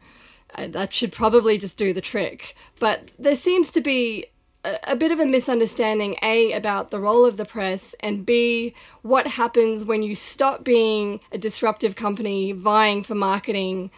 that 0.58 0.94
should 0.94 1.12
probably 1.12 1.58
just 1.58 1.78
do 1.78 1.94
the 1.94 2.02
trick. 2.02 2.56
But 2.80 3.12
there 3.18 3.36
seems 3.36 3.72
to 3.72 3.82
be 3.82 4.28
a, 4.64 4.96
bit 4.96 5.12
of 5.12 5.20
a 5.20 5.26
misunderstanding 5.26 6.16
A, 6.22 6.52
about 6.54 6.92
the 6.92 7.00
role 7.00 7.26
of 7.26 7.38
the 7.38 7.46
press, 7.46 7.96
and 8.00 8.26
B, 8.26 8.74
what 9.02 9.26
happens 9.28 9.84
when 9.84 10.04
you 10.04 10.16
stop 10.16 10.64
being 10.64 11.20
a 11.32 11.38
disruptive 11.38 11.96
company 11.96 12.52
vying 12.52 13.04
for 13.04 13.16
marketing 13.16 13.92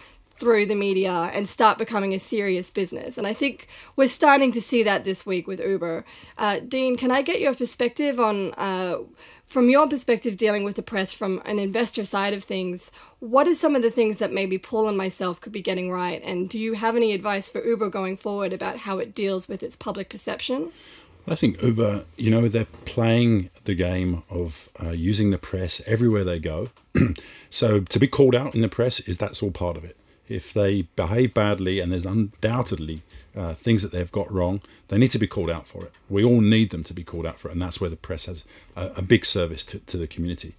through 0.44 0.66
the 0.66 0.76
media 0.76 1.32
and 1.34 1.48
start 1.48 1.78
becoming 1.78 2.14
a 2.14 2.20
serious 2.20 2.70
business. 2.70 3.18
And 3.18 3.26
I 3.26 3.32
think 3.32 3.70
we're 3.96 4.10
starting 4.10 4.52
to 4.52 4.62
see 4.62 4.84
that 4.84 5.06
this 5.06 5.26
week 5.26 5.48
with 5.48 5.62
Uber. 5.62 6.04
Uh, 6.38 6.60
Dean, 6.60 6.98
can 6.98 7.12
I 7.12 7.22
get 7.22 7.40
your 7.40 7.56
perspective 7.56 8.20
on, 8.20 8.54
uh, 8.56 8.98
from 9.46 9.70
your 9.70 9.88
perspective, 9.88 10.36
dealing 10.36 10.66
with 10.66 10.76
the 10.76 10.82
press 10.82 11.14
from 11.14 11.42
an 11.46 11.60
investor 11.60 12.04
side 12.04 12.34
of 12.34 12.44
things? 12.44 12.92
What 13.20 13.48
are 13.48 13.56
some 13.56 13.74
of 13.74 13.84
the 13.84 13.90
things 13.90 14.18
that 14.18 14.34
maybe 14.34 14.58
Paul 14.58 14.90
and 14.90 14.98
myself 14.98 15.40
could 15.40 15.54
be 15.54 15.62
getting 15.62 15.90
right? 15.90 16.22
And 16.22 16.50
do 16.50 16.60
you 16.60 16.74
have 16.74 16.98
any 16.98 17.14
advice 17.14 17.48
for 17.48 17.64
Uber 17.64 17.90
going 17.90 18.18
forward 18.18 18.52
about 18.52 18.82
how 18.82 18.98
it 18.98 19.16
deals 19.16 19.48
with 19.48 19.64
its 19.64 19.78
public 19.78 20.10
perception? 20.10 20.74
I 21.26 21.36
think 21.36 21.62
Uber, 21.62 22.04
you 22.18 22.30
know, 22.30 22.50
they're 22.50 22.68
playing 22.84 23.50
the 23.64 23.76
game 23.76 24.24
of 24.30 24.68
uh, 24.84 24.90
using 24.90 25.32
the 25.32 25.38
press 25.38 25.82
everywhere 25.88 26.26
they 26.26 26.40
go. 26.40 26.72
so 27.50 27.80
to 27.80 27.98
be 27.98 28.10
called 28.10 28.36
out 28.36 28.54
in 28.54 28.60
the 28.60 28.68
press 28.68 29.00
is 29.00 29.18
that's 29.18 29.42
all 29.42 29.52
part 29.52 29.78
of 29.78 29.86
it. 29.86 29.96
If 30.34 30.46
they 30.54 30.74
behave 30.96 31.34
badly 31.34 31.80
and 31.80 31.92
there's 31.92 32.06
undoubtedly 32.06 33.00
uh, 33.36 33.54
things 33.66 33.82
that 33.84 33.92
they've 33.92 34.12
got 34.20 34.32
wrong, 34.32 34.62
they 34.88 34.98
need 34.98 35.12
to 35.12 35.20
be 35.20 35.28
called 35.28 35.52
out 35.56 35.68
for 35.68 35.86
it. 35.86 35.92
We 36.10 36.24
all 36.24 36.42
need 36.42 36.70
them 36.72 36.84
to 36.86 36.94
be 36.94 37.04
called 37.04 37.26
out 37.30 37.38
for 37.40 37.50
it, 37.50 37.54
and 37.54 37.62
that's 37.62 37.80
where 37.82 37.90
the 37.90 37.96
press 38.08 38.26
has 38.26 38.44
a, 38.76 38.86
a 38.96 39.02
big 39.02 39.26
service 39.26 39.64
to, 39.66 39.80
to 39.80 39.98
the 39.98 40.08
community. 40.08 40.56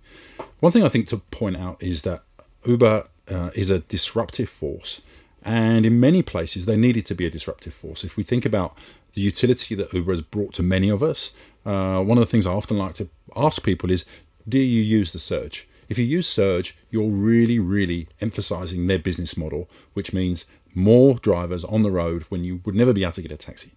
One 0.60 0.72
thing 0.72 0.84
I 0.84 0.88
think 0.88 1.08
to 1.08 1.18
point 1.40 1.56
out 1.56 1.76
is 1.82 2.02
that 2.02 2.22
Uber 2.64 3.08
uh, 3.28 3.50
is 3.54 3.70
a 3.70 3.80
disruptive 3.80 4.48
force, 4.48 5.02
and 5.42 5.84
in 5.84 6.00
many 6.00 6.22
places 6.22 6.66
they 6.66 6.76
needed 6.76 7.04
to 7.06 7.14
be 7.14 7.26
a 7.26 7.30
disruptive 7.30 7.74
force. 7.74 8.04
If 8.04 8.16
we 8.16 8.22
think 8.22 8.46
about 8.46 8.76
the 9.14 9.22
utility 9.22 9.74
that 9.74 9.92
Uber 9.92 10.12
has 10.12 10.22
brought 10.22 10.52
to 10.54 10.62
many 10.62 10.88
of 10.88 11.02
us, 11.02 11.32
uh, 11.66 12.00
one 12.10 12.18
of 12.18 12.24
the 12.26 12.30
things 12.30 12.46
I 12.46 12.52
often 12.52 12.78
like 12.78 12.94
to 12.96 13.08
ask 13.34 13.62
people 13.62 13.90
is, 13.90 14.04
do 14.48 14.58
you 14.58 14.82
use 14.98 15.12
the 15.12 15.18
surge? 15.18 15.66
If 15.88 15.98
you 15.98 16.04
use 16.04 16.28
Surge, 16.28 16.76
you're 16.90 17.10
really, 17.10 17.58
really 17.58 18.08
emphasizing 18.20 18.86
their 18.86 18.98
business 18.98 19.36
model, 19.36 19.68
which 19.92 20.12
means 20.12 20.46
more 20.74 21.14
drivers 21.14 21.64
on 21.64 21.82
the 21.82 21.90
road 21.90 22.24
when 22.28 22.44
you 22.44 22.60
would 22.64 22.74
never 22.74 22.92
be 22.92 23.02
able 23.02 23.12
to 23.12 23.22
get 23.22 23.32
a 23.32 23.36
taxi. 23.36 23.72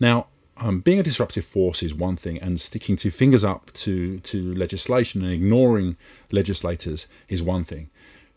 Now, 0.00 0.26
um, 0.56 0.80
being 0.80 0.98
a 0.98 1.02
disruptive 1.02 1.44
force 1.44 1.82
is 1.82 1.94
one 1.94 2.16
thing, 2.16 2.38
and 2.38 2.60
sticking 2.60 2.96
two 2.96 3.10
fingers 3.10 3.44
up 3.44 3.72
to, 3.74 4.20
to 4.20 4.54
legislation 4.54 5.22
and 5.24 5.32
ignoring 5.32 5.96
legislators 6.30 7.06
is 7.28 7.42
one 7.42 7.64
thing. 7.64 7.90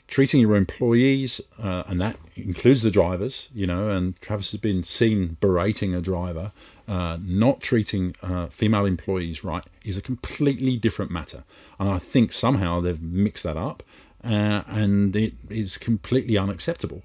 Treating 0.07 0.39
your 0.39 0.55
employees, 0.55 1.41
uh, 1.57 1.83
and 1.87 1.99
that 1.99 2.17
includes 2.35 2.83
the 2.83 2.91
drivers, 2.91 3.49
you 3.55 3.65
know, 3.65 3.89
and 3.89 4.19
Travis 4.21 4.51
has 4.51 4.59
been 4.59 4.83
seen 4.83 5.37
berating 5.41 5.95
a 5.95 6.01
driver, 6.01 6.51
uh, 6.87 7.17
not 7.21 7.59
treating 7.59 8.15
uh, 8.21 8.47
female 8.47 8.85
employees 8.85 9.43
right 9.43 9.63
is 9.83 9.97
a 9.97 10.01
completely 10.01 10.77
different 10.77 11.09
matter. 11.09 11.43
And 11.79 11.89
I 11.89 11.97
think 11.97 12.33
somehow 12.33 12.81
they've 12.81 13.01
mixed 13.01 13.43
that 13.45 13.57
up, 13.57 13.81
uh, 14.23 14.61
and 14.67 15.15
it 15.15 15.33
is 15.49 15.77
completely 15.77 16.37
unacceptable. 16.37 17.01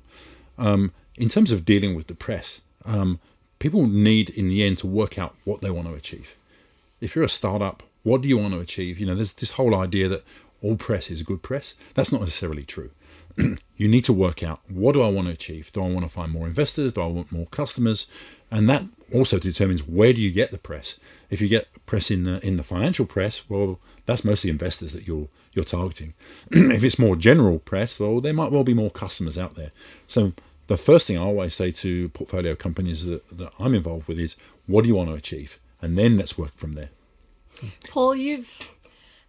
Um, 0.58 0.92
in 1.16 1.30
terms 1.30 1.52
of 1.52 1.64
dealing 1.64 1.94
with 1.94 2.06
the 2.06 2.14
press, 2.14 2.60
um, 2.84 3.18
people 3.58 3.86
need 3.86 4.28
in 4.28 4.48
the 4.48 4.62
end 4.62 4.76
to 4.78 4.86
work 4.86 5.18
out 5.18 5.34
what 5.44 5.62
they 5.62 5.70
want 5.70 5.88
to 5.88 5.94
achieve. 5.94 6.36
If 7.00 7.14
you're 7.14 7.24
a 7.24 7.30
startup, 7.30 7.82
What 8.02 8.22
do 8.22 8.28
you 8.28 8.38
want 8.38 8.54
to 8.54 8.60
achieve? 8.60 8.98
You 8.98 9.06
know, 9.06 9.14
there's 9.14 9.32
this 9.32 9.52
whole 9.52 9.74
idea 9.74 10.08
that 10.08 10.24
all 10.62 10.76
press 10.76 11.10
is 11.10 11.22
good 11.22 11.42
press. 11.42 11.74
That's 11.94 12.12
not 12.12 12.20
necessarily 12.20 12.64
true. 12.64 12.90
you 13.76 13.88
need 13.88 14.04
to 14.04 14.12
work 14.12 14.42
out 14.42 14.60
what 14.68 14.92
do 14.92 15.02
I 15.02 15.08
want 15.08 15.28
to 15.28 15.32
achieve? 15.32 15.72
Do 15.72 15.82
I 15.82 15.88
want 15.88 16.04
to 16.04 16.08
find 16.08 16.32
more 16.32 16.46
investors? 16.46 16.92
Do 16.92 17.02
I 17.02 17.06
want 17.06 17.32
more 17.32 17.46
customers? 17.46 18.08
And 18.50 18.68
that 18.68 18.84
also 19.14 19.38
determines 19.38 19.86
where 19.86 20.12
do 20.12 20.20
you 20.20 20.30
get 20.30 20.50
the 20.50 20.58
press. 20.58 20.98
If 21.30 21.40
you 21.40 21.48
get 21.48 21.68
press 21.86 22.10
in 22.10 22.24
the 22.24 22.44
in 22.44 22.56
the 22.56 22.62
financial 22.62 23.06
press, 23.06 23.48
well, 23.48 23.78
that's 24.06 24.24
mostly 24.24 24.50
investors 24.50 24.92
that 24.92 25.06
you're 25.06 25.28
you're 25.52 25.64
targeting. 25.64 26.14
if 26.50 26.84
it's 26.84 26.98
more 26.98 27.16
general 27.16 27.58
press, 27.58 27.98
well, 28.00 28.20
there 28.20 28.34
might 28.34 28.52
well 28.52 28.64
be 28.64 28.74
more 28.74 28.90
customers 28.90 29.38
out 29.38 29.54
there. 29.54 29.72
So 30.08 30.32
the 30.66 30.76
first 30.76 31.06
thing 31.06 31.18
I 31.18 31.22
always 31.22 31.54
say 31.54 31.72
to 31.72 32.08
portfolio 32.10 32.54
companies 32.54 33.04
that, 33.06 33.36
that 33.36 33.52
I'm 33.58 33.74
involved 33.74 34.06
with 34.06 34.20
is, 34.20 34.36
what 34.66 34.82
do 34.82 34.88
you 34.88 34.94
want 34.94 35.10
to 35.10 35.16
achieve? 35.16 35.58
And 35.82 35.98
then 35.98 36.16
let's 36.16 36.38
work 36.38 36.56
from 36.56 36.74
there. 36.74 36.90
Paul, 37.88 38.14
you've 38.14 38.70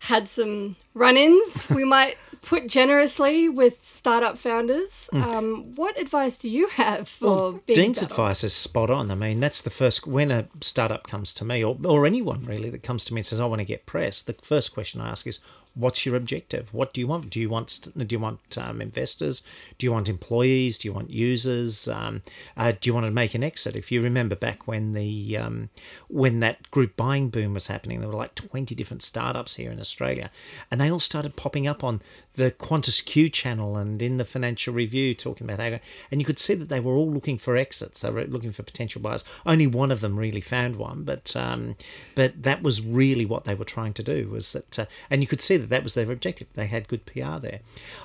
had 0.01 0.27
some 0.27 0.75
run 0.95 1.15
ins, 1.15 1.69
we 1.69 1.85
might 1.97 2.17
put 2.41 2.65
generously, 2.65 3.47
with 3.47 3.87
startup 3.87 4.35
founders. 4.35 5.07
Mm. 5.13 5.21
Um, 5.21 5.75
what 5.75 5.99
advice 5.99 6.37
do 6.37 6.49
you 6.49 6.67
have 6.69 7.07
for 7.07 7.25
well, 7.25 7.51
being 7.67 7.77
Dean's 7.93 8.01
advice 8.01 8.43
is 8.43 8.53
spot 8.53 8.89
on. 8.89 9.11
I 9.11 9.15
mean, 9.15 9.39
that's 9.39 9.61
the 9.61 9.69
first, 9.69 10.07
when 10.07 10.31
a 10.31 10.47
startup 10.59 11.07
comes 11.07 11.35
to 11.35 11.45
me, 11.45 11.63
or, 11.63 11.77
or 11.85 12.07
anyone 12.07 12.45
really 12.45 12.71
that 12.71 12.81
comes 12.81 13.05
to 13.05 13.13
me 13.13 13.19
and 13.19 13.25
says, 13.27 13.39
I 13.39 13.45
want 13.45 13.59
to 13.59 13.65
get 13.65 13.85
press, 13.85 14.23
the 14.23 14.33
first 14.33 14.73
question 14.73 15.01
I 15.01 15.11
ask 15.11 15.27
is, 15.27 15.39
what's 15.73 16.05
your 16.05 16.15
objective? 16.15 16.73
What 16.73 16.93
do 16.93 17.01
you 17.01 17.07
want? 17.07 17.29
Do 17.29 17.39
you 17.39 17.49
want 17.49 17.88
do 17.95 18.13
you 18.13 18.19
want 18.19 18.57
um, 18.57 18.81
investors? 18.81 19.43
Do 19.77 19.86
you 19.86 19.91
want 19.91 20.10
employees? 20.10 20.77
Do 20.77 20.88
you 20.88 20.93
want 20.93 21.10
users? 21.10 21.88
Um, 21.88 22.21
uh, 22.57 22.73
do 22.79 22.89
you 22.89 22.93
want 22.93 23.05
to 23.05 23.12
make 23.12 23.34
an 23.34 23.43
exit? 23.43 23.75
If 23.75 23.91
you 23.91 24.01
remember 24.01 24.36
back 24.36 24.67
when 24.67 24.93
the 24.93 25.38
um, 25.38 25.69
when 26.07 26.39
that 26.41 26.69
group 26.71 26.95
buying 26.95 27.29
boom 27.29 27.53
was 27.53 27.67
happening, 27.67 27.99
there 27.99 28.10
were 28.10 28.15
like 28.15 28.36
twenty 28.36 28.75
different 28.75 29.01
startups 29.01 29.55
here 29.55 29.71
in 29.71 29.79
Australia, 29.79 30.31
and 30.69 30.81
they 30.81 30.91
all 30.91 30.99
started 30.99 31.36
popping 31.36 31.67
up 31.67 31.84
on 31.84 32.01
the 32.35 32.51
Qantas 32.51 33.03
Q 33.05 33.29
channel 33.29 33.75
and 33.75 34.01
in 34.01 34.17
the 34.17 34.25
Financial 34.25 34.73
Review 34.73 35.13
talking 35.13 35.49
about 35.49 35.59
how, 35.59 35.79
and 36.09 36.21
you 36.21 36.25
could 36.25 36.39
see 36.39 36.55
that 36.55 36.69
they 36.69 36.79
were 36.79 36.93
all 36.93 37.11
looking 37.11 37.37
for 37.37 37.57
exits. 37.57 38.01
They 38.01 38.09
were 38.09 38.25
looking 38.25 38.51
for 38.51 38.63
potential 38.63 39.01
buyers. 39.01 39.25
Only 39.45 39.67
one 39.67 39.91
of 39.91 39.99
them 39.99 40.17
really 40.17 40.41
found 40.41 40.77
one, 40.77 41.03
but 41.03 41.35
um, 41.35 41.75
but 42.15 42.43
that 42.43 42.63
was 42.63 42.85
really 42.85 43.25
what 43.25 43.45
they 43.45 43.55
were 43.55 43.65
trying 43.65 43.93
to 43.93 44.03
do. 44.03 44.29
Was 44.29 44.53
that, 44.53 44.79
uh, 44.79 44.85
and 45.09 45.21
you 45.21 45.27
could 45.27 45.41
see 45.41 45.57
that 45.57 45.69
that 45.69 45.83
was 45.83 45.93
their 45.93 46.11
objective. 46.11 46.47
They 46.53 46.67
had 46.67 46.87
good 46.87 47.05
PR 47.05 47.37
there. 47.39 47.59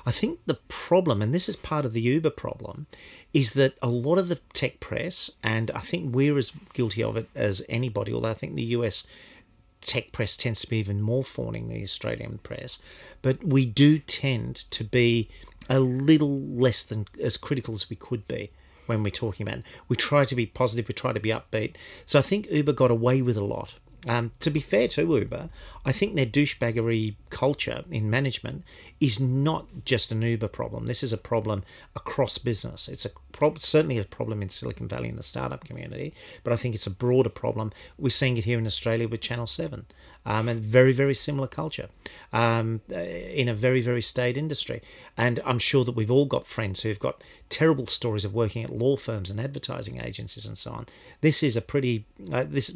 I 0.05 0.11
think 0.11 0.39
the 0.45 0.59
problem, 0.67 1.21
and 1.21 1.33
this 1.33 1.47
is 1.47 1.55
part 1.55 1.85
of 1.85 1.93
the 1.93 2.01
Uber 2.01 2.31
problem, 2.31 2.87
is 3.33 3.53
that 3.53 3.77
a 3.81 3.89
lot 3.89 4.17
of 4.17 4.27
the 4.27 4.39
tech 4.53 4.79
press, 4.79 5.31
and 5.43 5.71
I 5.71 5.79
think 5.79 6.13
we're 6.13 6.37
as 6.37 6.51
guilty 6.73 7.03
of 7.03 7.17
it 7.17 7.29
as 7.35 7.63
anybody. 7.69 8.13
Although 8.13 8.31
I 8.31 8.33
think 8.33 8.55
the 8.55 8.63
US 8.63 9.07
tech 9.81 10.11
press 10.11 10.35
tends 10.35 10.61
to 10.61 10.69
be 10.69 10.77
even 10.77 11.01
more 11.01 11.23
fawning 11.23 11.67
than 11.67 11.77
the 11.77 11.83
Australian 11.83 12.39
press, 12.43 12.81
but 13.21 13.43
we 13.43 13.65
do 13.65 13.99
tend 13.99 14.55
to 14.71 14.83
be 14.83 15.29
a 15.69 15.79
little 15.79 16.39
less 16.39 16.83
than 16.83 17.07
as 17.21 17.37
critical 17.37 17.73
as 17.73 17.89
we 17.89 17.95
could 17.95 18.27
be 18.27 18.51
when 18.85 19.03
we're 19.03 19.09
talking 19.09 19.47
about 19.47 19.59
it. 19.59 19.65
We 19.87 19.95
try 19.95 20.25
to 20.25 20.35
be 20.35 20.45
positive, 20.45 20.87
we 20.87 20.93
try 20.93 21.13
to 21.13 21.19
be 21.19 21.29
upbeat. 21.29 21.75
So 22.05 22.19
I 22.19 22.21
think 22.21 22.49
Uber 22.49 22.73
got 22.73 22.91
away 22.91 23.21
with 23.21 23.37
a 23.37 23.43
lot. 23.43 23.75
Um, 24.05 24.31
to 24.41 24.51
be 24.51 24.59
fair 24.59 24.87
to 24.89 25.01
Uber, 25.01 25.49
I 25.83 25.91
think 25.91 26.15
their 26.15 26.25
douchebaggery 26.25 27.15
culture 27.29 27.83
in 27.89 28.09
management 28.09 28.63
is 28.99 29.19
not 29.19 29.65
just 29.85 30.11
an 30.11 30.21
Uber 30.21 30.49
problem. 30.49 30.85
This 30.85 31.01
is 31.01 31.11
a 31.11 31.17
problem 31.17 31.63
across 31.95 32.37
business. 32.37 32.87
It's 32.87 33.05
a 33.05 33.09
pro- 33.31 33.55
certainly 33.55 33.97
a 33.97 34.03
problem 34.03 34.41
in 34.41 34.49
Silicon 34.49 34.87
Valley 34.87 35.09
in 35.09 35.15
the 35.15 35.23
startup 35.23 35.63
community, 35.63 36.13
but 36.43 36.53
I 36.53 36.57
think 36.57 36.75
it's 36.75 36.87
a 36.87 36.91
broader 36.91 37.29
problem. 37.29 37.73
We're 37.97 38.09
seeing 38.09 38.37
it 38.37 38.45
here 38.45 38.59
in 38.59 38.67
Australia 38.67 39.07
with 39.07 39.21
Channel 39.21 39.47
Seven 39.47 39.87
um, 40.27 40.49
and 40.49 40.59
very, 40.59 40.91
very 40.91 41.15
similar 41.15 41.47
culture 41.47 41.87
um, 42.33 42.81
uh, 42.91 42.97
in 42.97 43.47
a 43.47 43.53
very, 43.53 43.81
very 43.81 44.01
staid 44.01 44.37
industry. 44.37 44.81
And 45.15 45.39
I'm 45.45 45.57
sure 45.57 45.85
that 45.85 45.95
we've 45.95 46.11
all 46.11 46.25
got 46.25 46.45
friends 46.45 46.81
who've 46.81 46.99
got 46.99 47.23
terrible 47.49 47.87
stories 47.87 48.25
of 48.25 48.33
working 48.33 48.61
at 48.61 48.69
law 48.69 48.97
firms 48.97 49.31
and 49.31 49.39
advertising 49.39 50.01
agencies 50.01 50.45
and 50.45 50.57
so 50.57 50.71
on. 50.71 50.85
This 51.21 51.41
is 51.41 51.55
a 51.55 51.61
pretty 51.61 52.05
uh, 52.31 52.43
this 52.47 52.75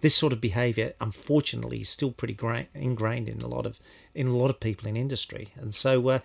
this 0.00 0.14
sort 0.14 0.32
of 0.32 0.40
behaviour, 0.40 0.94
unfortunately, 1.00 1.80
is 1.80 1.88
still 1.90 2.12
pretty 2.12 2.34
gra- 2.34 2.66
ingrained 2.74 3.28
in 3.28 3.42
a 3.42 3.46
lot 3.46 3.66
of 3.66 3.78
in 4.14 4.26
a 4.26 4.36
lot 4.36 4.48
of 4.48 4.58
people 4.58 4.88
in 4.88 4.96
industry. 4.96 5.48
And 5.56 5.74
so, 5.74 6.08
uh, 6.08 6.18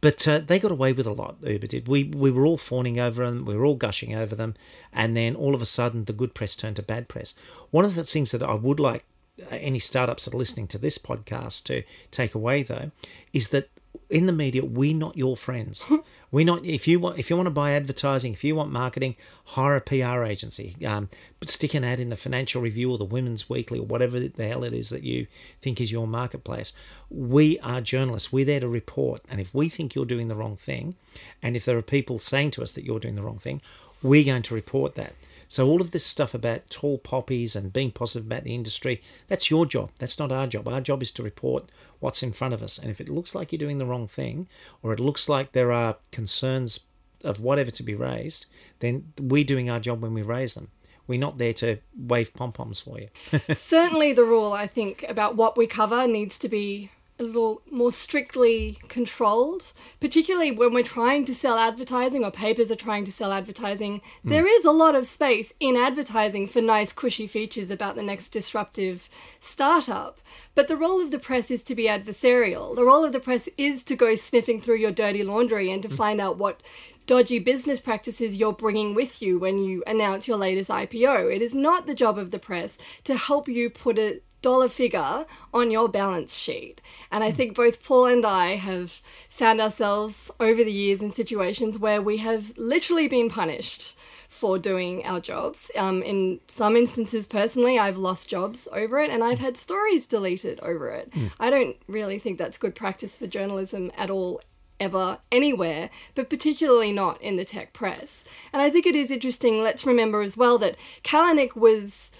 but 0.00 0.26
uh, 0.28 0.38
they 0.38 0.60
got 0.60 0.70
away 0.70 0.92
with 0.92 1.06
a 1.06 1.12
lot. 1.12 1.36
Uber 1.42 1.66
did. 1.66 1.88
We 1.88 2.04
we 2.04 2.30
were 2.30 2.46
all 2.46 2.58
fawning 2.58 3.00
over 3.00 3.26
them. 3.26 3.44
We 3.44 3.56
were 3.56 3.66
all 3.66 3.74
gushing 3.74 4.14
over 4.14 4.36
them, 4.36 4.54
and 4.92 5.16
then 5.16 5.34
all 5.34 5.56
of 5.56 5.62
a 5.62 5.66
sudden, 5.66 6.04
the 6.04 6.12
good 6.12 6.32
press 6.32 6.54
turned 6.54 6.76
to 6.76 6.82
bad 6.82 7.08
press. 7.08 7.34
One 7.72 7.84
of 7.84 7.96
the 7.96 8.04
things 8.04 8.30
that 8.30 8.42
I 8.44 8.54
would 8.54 8.78
like 8.78 9.04
any 9.50 9.78
startups 9.78 10.24
that 10.24 10.34
are 10.34 10.38
listening 10.38 10.66
to 10.68 10.78
this 10.78 10.98
podcast 10.98 11.64
to 11.64 11.82
take 12.10 12.34
away 12.34 12.62
though 12.62 12.90
is 13.32 13.48
that 13.50 13.68
in 14.08 14.26
the 14.26 14.32
media 14.32 14.64
we're 14.64 14.94
not 14.94 15.16
your 15.16 15.36
friends. 15.36 15.84
We're 16.30 16.46
not 16.46 16.64
if 16.64 16.88
you 16.88 16.98
want 16.98 17.18
if 17.18 17.28
you 17.28 17.36
want 17.36 17.46
to 17.48 17.50
buy 17.50 17.72
advertising 17.72 18.32
if 18.32 18.42
you 18.42 18.54
want 18.54 18.72
marketing 18.72 19.16
hire 19.44 19.76
a 19.76 19.82
pr 19.82 20.24
agency. 20.24 20.74
Um, 20.82 21.10
but 21.38 21.50
stick 21.50 21.74
an 21.74 21.84
ad 21.84 22.00
in 22.00 22.08
the 22.08 22.16
financial 22.16 22.62
review 22.62 22.90
or 22.90 22.96
the 22.96 23.04
women's 23.04 23.50
weekly 23.50 23.78
or 23.78 23.84
whatever 23.84 24.18
the 24.18 24.48
hell 24.48 24.64
it 24.64 24.72
is 24.72 24.88
that 24.88 25.02
you 25.02 25.26
think 25.60 25.78
is 25.78 25.92
your 25.92 26.06
marketplace. 26.06 26.72
We 27.10 27.58
are 27.58 27.82
journalists. 27.82 28.32
We're 28.32 28.46
there 28.46 28.60
to 28.60 28.68
report. 28.68 29.20
And 29.28 29.42
if 29.42 29.54
we 29.54 29.68
think 29.68 29.94
you're 29.94 30.06
doing 30.06 30.28
the 30.28 30.36
wrong 30.36 30.56
thing 30.56 30.94
and 31.42 31.54
if 31.54 31.66
there 31.66 31.76
are 31.76 31.82
people 31.82 32.18
saying 32.18 32.52
to 32.52 32.62
us 32.62 32.72
that 32.72 32.84
you're 32.84 32.98
doing 32.98 33.16
the 33.16 33.22
wrong 33.22 33.38
thing 33.38 33.60
we're 34.02 34.24
going 34.24 34.42
to 34.42 34.54
report 34.54 34.94
that 34.96 35.14
so 35.52 35.68
all 35.68 35.82
of 35.82 35.90
this 35.90 36.06
stuff 36.06 36.32
about 36.32 36.70
tall 36.70 36.96
poppies 36.96 37.54
and 37.54 37.74
being 37.74 37.90
positive 37.90 38.24
about 38.24 38.44
the 38.44 38.54
industry, 38.54 39.02
that's 39.28 39.50
your 39.50 39.66
job. 39.66 39.90
That's 39.98 40.18
not 40.18 40.32
our 40.32 40.46
job. 40.46 40.66
Our 40.66 40.80
job 40.80 41.02
is 41.02 41.12
to 41.12 41.22
report 41.22 41.70
what's 42.00 42.22
in 42.22 42.32
front 42.32 42.54
of 42.54 42.62
us. 42.62 42.78
And 42.78 42.90
if 42.90 43.02
it 43.02 43.10
looks 43.10 43.34
like 43.34 43.52
you're 43.52 43.58
doing 43.58 43.76
the 43.76 43.84
wrong 43.84 44.08
thing, 44.08 44.48
or 44.82 44.94
it 44.94 44.98
looks 44.98 45.28
like 45.28 45.52
there 45.52 45.70
are 45.70 45.98
concerns 46.10 46.86
of 47.22 47.38
whatever 47.38 47.70
to 47.70 47.82
be 47.82 47.94
raised, 47.94 48.46
then 48.78 49.12
we're 49.20 49.44
doing 49.44 49.68
our 49.68 49.78
job 49.78 50.00
when 50.00 50.14
we 50.14 50.22
raise 50.22 50.54
them. 50.54 50.70
We're 51.06 51.20
not 51.20 51.36
there 51.36 51.52
to 51.52 51.76
wave 51.98 52.32
pom 52.32 52.52
poms 52.52 52.80
for 52.80 52.98
you. 52.98 53.08
Certainly, 53.54 54.14
the 54.14 54.24
rule 54.24 54.54
I 54.54 54.66
think 54.66 55.04
about 55.06 55.36
what 55.36 55.58
we 55.58 55.66
cover 55.66 56.08
needs 56.08 56.38
to 56.38 56.48
be 56.48 56.92
a 57.22 57.26
little 57.26 57.62
more 57.70 57.92
strictly 57.92 58.78
controlled, 58.88 59.72
particularly 60.00 60.50
when 60.50 60.74
we're 60.74 60.82
trying 60.82 61.24
to 61.26 61.34
sell 61.34 61.58
advertising 61.58 62.24
or 62.24 62.30
papers 62.30 62.70
are 62.70 62.76
trying 62.76 63.04
to 63.04 63.12
sell 63.12 63.32
advertising. 63.32 64.00
Mm. 64.24 64.30
There 64.30 64.46
is 64.46 64.64
a 64.64 64.70
lot 64.72 64.94
of 64.94 65.06
space 65.06 65.52
in 65.60 65.76
advertising 65.76 66.48
for 66.48 66.60
nice, 66.60 66.92
cushy 66.92 67.26
features 67.26 67.70
about 67.70 67.96
the 67.96 68.02
next 68.02 68.30
disruptive 68.30 69.08
startup. 69.40 70.20
But 70.54 70.68
the 70.68 70.76
role 70.76 71.00
of 71.00 71.10
the 71.10 71.18
press 71.18 71.50
is 71.50 71.62
to 71.64 71.74
be 71.74 71.84
adversarial. 71.84 72.76
The 72.76 72.84
role 72.84 73.04
of 73.04 73.12
the 73.12 73.20
press 73.20 73.48
is 73.56 73.82
to 73.84 73.96
go 73.96 74.14
sniffing 74.14 74.60
through 74.60 74.76
your 74.76 74.92
dirty 74.92 75.22
laundry 75.22 75.70
and 75.70 75.82
to 75.82 75.88
mm. 75.88 75.96
find 75.96 76.20
out 76.20 76.38
what 76.38 76.60
dodgy 77.06 77.38
business 77.38 77.80
practices 77.80 78.36
you're 78.36 78.52
bringing 78.52 78.94
with 78.94 79.20
you 79.20 79.38
when 79.38 79.58
you 79.58 79.82
announce 79.86 80.28
your 80.28 80.36
latest 80.36 80.70
IPO. 80.70 81.34
It 81.34 81.42
is 81.42 81.54
not 81.54 81.86
the 81.86 81.94
job 81.94 82.18
of 82.18 82.30
the 82.30 82.38
press 82.38 82.78
to 83.04 83.16
help 83.16 83.48
you 83.48 83.70
put 83.70 83.98
it 83.98 84.24
dollar 84.42 84.68
figure 84.68 85.24
on 85.54 85.70
your 85.70 85.88
balance 85.88 86.36
sheet. 86.36 86.80
And 87.10 87.24
I 87.24 87.30
think 87.30 87.54
both 87.54 87.82
Paul 87.82 88.06
and 88.06 88.26
I 88.26 88.56
have 88.56 88.90
found 89.28 89.60
ourselves 89.60 90.30
over 90.38 90.62
the 90.62 90.72
years 90.72 91.00
in 91.00 91.10
situations 91.12 91.78
where 91.78 92.02
we 92.02 92.18
have 92.18 92.52
literally 92.56 93.08
been 93.08 93.30
punished 93.30 93.96
for 94.28 94.58
doing 94.58 95.04
our 95.06 95.20
jobs. 95.20 95.70
Um, 95.76 96.02
in 96.02 96.40
some 96.48 96.76
instances, 96.76 97.26
personally, 97.26 97.78
I've 97.78 97.96
lost 97.96 98.28
jobs 98.28 98.66
over 98.72 98.98
it 98.98 99.10
and 99.10 99.22
I've 99.22 99.38
had 99.38 99.56
stories 99.56 100.06
deleted 100.06 100.58
over 100.60 100.88
it. 100.90 101.10
Mm. 101.12 101.30
I 101.38 101.48
don't 101.48 101.76
really 101.86 102.18
think 102.18 102.38
that's 102.38 102.58
good 102.58 102.74
practice 102.74 103.16
for 103.16 103.28
journalism 103.28 103.92
at 103.96 104.10
all 104.10 104.42
ever 104.80 105.18
anywhere, 105.30 105.90
but 106.16 106.28
particularly 106.28 106.90
not 106.90 107.22
in 107.22 107.36
the 107.36 107.44
tech 107.44 107.72
press. 107.72 108.24
And 108.52 108.60
I 108.60 108.68
think 108.68 108.84
it 108.84 108.96
is 108.96 109.12
interesting, 109.12 109.62
let's 109.62 109.86
remember 109.86 110.22
as 110.22 110.36
well 110.36 110.58
that 110.58 110.76
Kalanick 111.04 111.54
was 111.54 112.10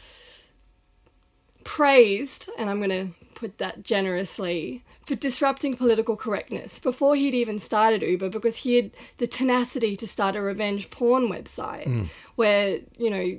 praised, 1.64 2.48
and 2.58 2.68
I'm 2.70 2.78
going 2.78 2.90
to 2.90 3.14
put 3.34 3.58
that 3.58 3.82
generously, 3.82 4.84
for 5.04 5.16
disrupting 5.16 5.76
political 5.76 6.16
correctness 6.16 6.78
before 6.78 7.16
he'd 7.16 7.34
even 7.34 7.58
started 7.58 8.02
Uber 8.02 8.28
because 8.28 8.58
he 8.58 8.76
had 8.76 8.92
the 9.18 9.26
tenacity 9.26 9.96
to 9.96 10.06
start 10.06 10.36
a 10.36 10.40
revenge 10.40 10.90
porn 10.90 11.28
website 11.28 11.86
mm. 11.86 12.08
where, 12.36 12.78
you 12.96 13.10
know, 13.10 13.38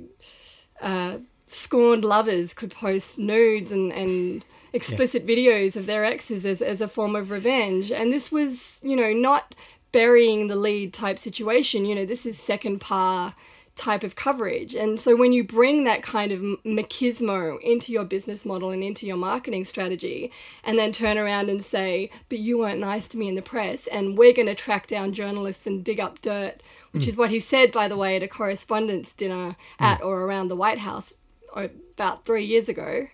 uh, 0.82 1.18
scorned 1.46 2.04
lovers 2.04 2.52
could 2.52 2.70
post 2.70 3.18
nudes 3.18 3.72
and, 3.72 3.92
and 3.92 4.44
explicit 4.74 5.24
yeah. 5.24 5.34
videos 5.34 5.76
of 5.76 5.86
their 5.86 6.04
exes 6.04 6.44
as, 6.44 6.60
as 6.60 6.82
a 6.82 6.88
form 6.88 7.16
of 7.16 7.30
revenge. 7.30 7.90
And 7.90 8.12
this 8.12 8.30
was, 8.30 8.80
you 8.82 8.96
know, 8.96 9.12
not 9.12 9.54
burying 9.90 10.48
the 10.48 10.56
lead 10.56 10.92
type 10.92 11.18
situation. 11.18 11.86
You 11.86 11.94
know, 11.94 12.04
this 12.04 12.26
is 12.26 12.38
second 12.38 12.80
par 12.80 13.34
type 13.76 14.04
of 14.04 14.14
coverage. 14.14 14.74
And 14.74 15.00
so 15.00 15.16
when 15.16 15.32
you 15.32 15.42
bring 15.42 15.84
that 15.84 16.02
kind 16.02 16.30
of 16.30 16.40
machismo 16.64 17.60
into 17.60 17.92
your 17.92 18.04
business 18.04 18.44
model 18.44 18.70
and 18.70 18.84
into 18.84 19.04
your 19.06 19.16
marketing 19.16 19.64
strategy, 19.64 20.30
and 20.62 20.78
then 20.78 20.92
turn 20.92 21.18
around 21.18 21.50
and 21.50 21.62
say, 21.62 22.10
but 22.28 22.38
you 22.38 22.58
weren't 22.58 22.78
nice 22.78 23.08
to 23.08 23.18
me 23.18 23.28
in 23.28 23.34
the 23.34 23.42
press, 23.42 23.86
and 23.88 24.16
we're 24.16 24.32
going 24.32 24.46
to 24.46 24.54
track 24.54 24.86
down 24.86 25.12
journalists 25.12 25.66
and 25.66 25.84
dig 25.84 25.98
up 25.98 26.20
dirt, 26.20 26.62
which 26.92 27.04
mm. 27.04 27.08
is 27.08 27.16
what 27.16 27.30
he 27.30 27.40
said, 27.40 27.72
by 27.72 27.88
the 27.88 27.96
way, 27.96 28.16
at 28.16 28.22
a 28.22 28.28
correspondence 28.28 29.12
dinner 29.12 29.56
at 29.80 30.00
mm. 30.00 30.06
or 30.06 30.22
around 30.22 30.48
the 30.48 30.56
White 30.56 30.78
House 30.78 31.16
about 31.54 32.24
three 32.24 32.44
years 32.44 32.68
ago. 32.68 33.08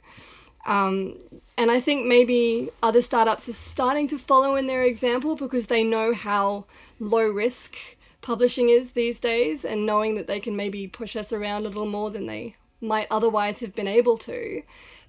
Um, 0.66 1.16
and 1.57 1.70
I 1.70 1.81
think 1.81 2.07
maybe 2.07 2.70
other 2.83 3.01
startups 3.01 3.49
are 3.49 3.55
starting 3.55 4.09
to 4.09 4.18
follow 4.18 4.57
in 4.57 4.66
their 4.66 4.83
example 4.83 5.37
because 5.37 5.66
they 5.66 5.83
know 5.83 6.12
how 6.12 6.66
low 6.99 7.29
risk 7.29 7.77
publishing 8.22 8.68
is 8.68 8.90
these 8.90 9.20
days 9.20 9.64
and 9.64 9.87
knowing 9.87 10.14
that 10.14 10.26
they 10.26 10.40
can 10.40 10.56
maybe 10.56 10.87
push 10.87 11.16
us 11.16 11.33
around 11.33 11.62
a 11.62 11.68
little 11.68 11.87
more 11.87 12.11
than 12.11 12.26
they 12.26 12.56
might 12.80 13.06
otherwise 13.11 13.61
have 13.61 13.74
been 13.74 13.88
able 13.88 14.16
to. 14.18 14.62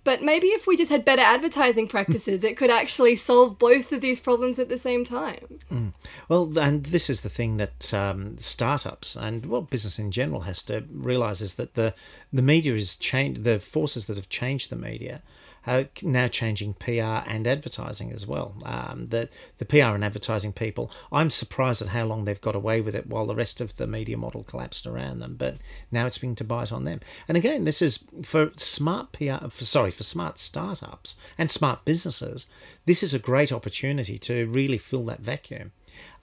But 0.03 0.23
maybe 0.23 0.47
if 0.47 0.65
we 0.65 0.77
just 0.77 0.89
had 0.89 1.05
better 1.05 1.21
advertising 1.21 1.87
practices, 1.87 2.43
it 2.43 2.57
could 2.57 2.71
actually 2.71 3.15
solve 3.15 3.59
both 3.59 3.91
of 3.91 4.01
these 4.01 4.19
problems 4.19 4.57
at 4.57 4.67
the 4.67 4.77
same 4.77 5.05
time. 5.05 5.59
Mm. 5.71 5.93
Well, 6.27 6.57
and 6.57 6.85
this 6.85 7.07
is 7.07 7.21
the 7.21 7.29
thing 7.29 7.57
that 7.57 7.93
um, 7.93 8.37
startups 8.39 9.15
and 9.15 9.45
well, 9.45 9.61
business 9.61 9.99
in 9.99 10.11
general 10.11 10.41
has 10.41 10.63
to 10.63 10.85
realize 10.91 11.39
is 11.39 11.55
that 11.55 11.75
the 11.75 11.93
the 12.33 12.41
media 12.41 12.73
is 12.73 12.95
changed. 12.95 13.43
The 13.43 13.59
forces 13.59 14.07
that 14.07 14.17
have 14.17 14.29
changed 14.29 14.71
the 14.71 14.75
media 14.75 15.21
uh, 15.65 15.83
now 16.01 16.27
changing 16.27 16.73
PR 16.73 17.21
and 17.29 17.45
advertising 17.47 18.11
as 18.11 18.25
well. 18.25 18.55
Um, 18.63 19.07
the 19.09 19.29
the 19.57 19.65
PR 19.65 19.93
and 19.95 20.03
advertising 20.03 20.53
people, 20.53 20.91
I'm 21.11 21.29
surprised 21.29 21.81
at 21.81 21.89
how 21.89 22.05
long 22.05 22.25
they've 22.25 22.41
got 22.41 22.55
away 22.55 22.81
with 22.81 22.95
it 22.95 23.07
while 23.07 23.25
the 23.25 23.35
rest 23.35 23.61
of 23.61 23.75
the 23.77 23.87
media 23.87 24.17
model 24.17 24.43
collapsed 24.43 24.87
around 24.87 25.19
them. 25.19 25.35
But 25.37 25.57
now 25.91 26.05
it's 26.05 26.17
beginning 26.17 26.35
to 26.37 26.43
bite 26.43 26.71
on 26.71 26.85
them. 26.85 26.99
And 27.27 27.37
again, 27.37 27.63
this 27.63 27.81
is 27.81 28.03
for 28.23 28.51
smart 28.57 29.11
PR. 29.11 29.47
For, 29.49 29.65
sorry, 29.65 29.91
for 29.91 30.03
smart 30.03 30.39
startups 30.39 31.17
and 31.37 31.51
smart 31.51 31.85
businesses. 31.85 32.47
This 32.85 33.03
is 33.03 33.13
a 33.13 33.19
great 33.19 33.51
opportunity 33.51 34.17
to 34.19 34.47
really 34.47 34.77
fill 34.77 35.05
that 35.05 35.19
vacuum. 35.19 35.71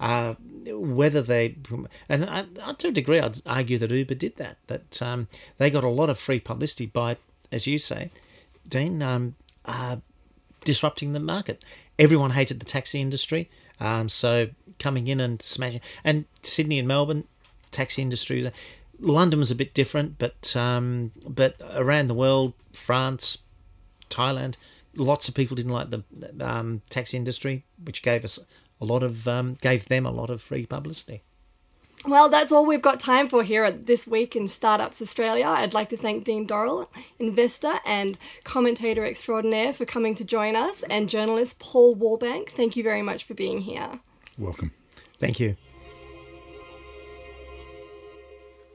Uh, 0.01 0.35
whether 0.66 1.22
they 1.22 1.57
and 2.09 2.24
I, 2.24 2.44
to 2.79 2.88
a 2.88 2.92
degree, 2.92 3.20
I'd 3.20 3.38
argue 3.46 3.79
that 3.79 3.90
Uber 3.90 4.14
did 4.14 4.37
that. 4.37 4.59
That 4.66 5.01
um, 5.03 5.29
they 5.59 5.70
got 5.70 5.85
a 5.85 5.88
lot 5.88 6.11
of 6.11 6.18
free 6.18 6.40
publicity 6.40 6.87
by, 6.87 7.16
as 7.53 7.66
you 7.66 7.79
say, 7.79 8.11
Dean, 8.68 9.02
um, 9.02 9.35
uh, 9.64 9.96
disrupting 10.64 11.12
the 11.12 11.20
market. 11.20 11.64
Everyone 11.98 12.31
hated 12.31 12.61
the 12.61 12.64
taxi 12.64 13.00
industry, 13.00 13.50
um, 13.81 14.09
so 14.09 14.50
coming 14.78 15.09
in 15.09 15.20
and 15.20 15.40
smashing. 15.42 15.81
And 16.04 16.26
Sydney 16.42 16.78
and 16.78 16.87
Melbourne, 16.87 17.24
taxi 17.70 18.02
industries. 18.02 18.50
London 19.00 19.38
was 19.38 19.50
a 19.50 19.54
bit 19.54 19.74
different, 19.74 20.18
but 20.18 20.54
um, 20.57 21.12
but 21.26 21.61
around 21.74 22.07
the 22.07 22.14
world, 22.14 22.54
France, 22.72 23.44
Thailand, 24.11 24.54
lots 24.96 25.28
of 25.28 25.35
people 25.35 25.54
didn't 25.54 25.72
like 25.72 25.90
the 25.90 26.02
um, 26.40 26.83
taxi 26.88 27.16
industry, 27.16 27.64
which 27.83 28.02
gave 28.02 28.24
us 28.24 28.38
a 28.81 28.85
lot 28.85 29.02
of 29.02 29.26
um, 29.28 29.57
gave 29.61 29.87
them 29.87 30.07
a 30.07 30.11
lot 30.11 30.31
of 30.31 30.42
free 30.42 30.66
publicity. 30.66 31.22
Well, 32.09 32.31
that's 32.31 32.51
all 32.51 32.64
we've 32.64 32.81
got 32.81 33.01
time 33.01 33.29
for 33.29 33.42
here 33.42 33.71
this 33.71 34.07
week 34.07 34.35
in 34.35 34.49
Startups 34.49 35.03
Australia. 35.03 35.44
I'd 35.44 35.75
like 35.75 35.90
to 35.90 35.97
thank 35.99 36.25
Dean 36.25 36.47
Dorrell, 36.47 36.88
investor 37.18 37.75
and 37.85 38.16
commentator 38.44 39.05
extraordinaire, 39.05 39.75
for 39.75 39.85
coming 39.85 40.14
to 40.14 40.25
join 40.25 40.57
us, 40.57 40.83
and 40.88 41.11
journalist 41.11 41.59
Paul 41.59 41.97
Wallbank. 41.97 42.49
Thank 42.49 42.77
you 42.77 42.83
very 42.83 43.03
much 43.03 43.25
for 43.25 43.35
being 43.35 43.61
here. 43.61 44.01
Welcome. 44.38 44.73
Thank 45.18 45.38
you. 45.38 45.59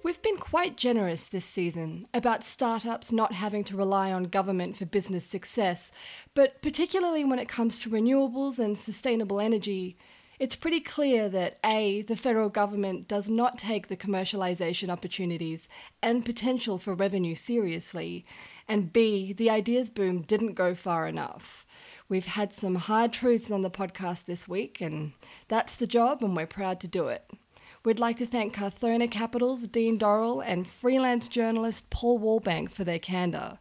We've 0.04 0.22
been 0.22 0.38
quite 0.38 0.78
generous 0.78 1.26
this 1.26 1.46
season 1.46 2.06
about 2.14 2.44
startups 2.44 3.12
not 3.12 3.34
having 3.34 3.64
to 3.64 3.76
rely 3.76 4.12
on 4.12 4.26
government 4.26 4.78
for 4.78 4.86
business 4.86 5.26
success, 5.26 5.92
but 6.36 6.62
particularly 6.62 7.26
when 7.26 7.40
it 7.40 7.48
comes 7.48 7.80
to 7.80 7.90
renewables 7.90 8.60
and 8.60 8.78
sustainable 8.78 9.40
energy. 9.40 9.98
It's 10.44 10.56
pretty 10.56 10.82
clear 10.82 11.30
that 11.30 11.58
A, 11.64 12.02
the 12.02 12.18
federal 12.18 12.50
government 12.50 13.08
does 13.08 13.30
not 13.30 13.58
take 13.58 13.88
the 13.88 13.96
commercialisation 13.96 14.90
opportunities 14.90 15.70
and 16.02 16.26
potential 16.26 16.78
for 16.78 16.94
revenue 16.94 17.34
seriously, 17.34 18.26
and 18.68 18.92
B, 18.92 19.32
the 19.32 19.50
ideas 19.50 19.90
boom 19.90 20.22
didn't 20.24 20.56
go 20.56 20.76
far 20.76 21.08
enough. 21.08 21.66
We've 22.10 22.26
had 22.26 22.54
some 22.54 22.76
hard 22.76 23.14
truths 23.14 23.52
on 23.52 23.62
the 23.62 23.72
podcast 23.72 24.26
this 24.26 24.46
week, 24.46 24.82
and 24.82 25.14
that's 25.48 25.76
the 25.76 25.88
job, 25.88 26.22
and 26.22 26.36
we're 26.36 26.46
proud 26.46 26.82
to 26.82 26.90
do 26.90 27.08
it. 27.08 27.24
We'd 27.86 28.00
like 28.00 28.18
to 28.18 28.26
thank 28.26 28.54
Carthona 28.54 29.10
Capital's 29.10 29.66
Dean 29.70 29.98
Dorrell 29.98 30.44
and 30.46 30.68
freelance 30.68 31.30
journalist 31.30 31.90
Paul 31.90 32.20
Wallbank 32.20 32.74
for 32.74 32.84
their 32.84 33.00
candour. 33.00 33.60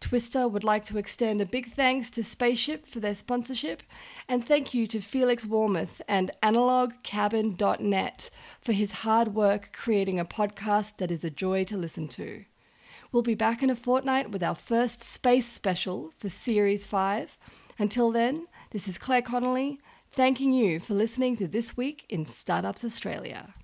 Twister 0.00 0.48
would 0.48 0.64
like 0.64 0.84
to 0.86 0.98
extend 0.98 1.40
a 1.40 1.46
big 1.46 1.72
thanks 1.74 2.10
to 2.10 2.24
Spaceship 2.24 2.86
for 2.86 3.00
their 3.00 3.14
sponsorship, 3.14 3.82
and 4.28 4.44
thank 4.44 4.72
you 4.72 4.86
to 4.86 5.00
Felix 5.00 5.46
Warmoth 5.46 6.00
and 6.08 6.30
analogcabin.net 6.42 8.30
for 8.60 8.72
his 8.72 8.92
hard 8.92 9.34
work 9.34 9.72
creating 9.72 10.18
a 10.18 10.24
podcast 10.24 10.96
that 10.96 11.10
is 11.10 11.22
a 11.22 11.30
joy 11.30 11.64
to 11.64 11.76
listen 11.76 12.08
to. 12.08 12.44
We'll 13.12 13.22
be 13.22 13.34
back 13.34 13.62
in 13.62 13.70
a 13.70 13.76
fortnight 13.76 14.30
with 14.30 14.42
our 14.42 14.54
first 14.54 15.02
space 15.02 15.46
special 15.46 16.12
for 16.18 16.28
Series 16.28 16.86
5. 16.86 17.36
Until 17.78 18.10
then, 18.10 18.46
this 18.70 18.88
is 18.88 18.98
Claire 18.98 19.22
Connelly, 19.22 19.80
thanking 20.12 20.52
you 20.52 20.80
for 20.80 20.94
listening 20.94 21.36
to 21.36 21.46
This 21.46 21.76
Week 21.76 22.06
in 22.08 22.24
Startups 22.24 22.84
Australia. 22.84 23.54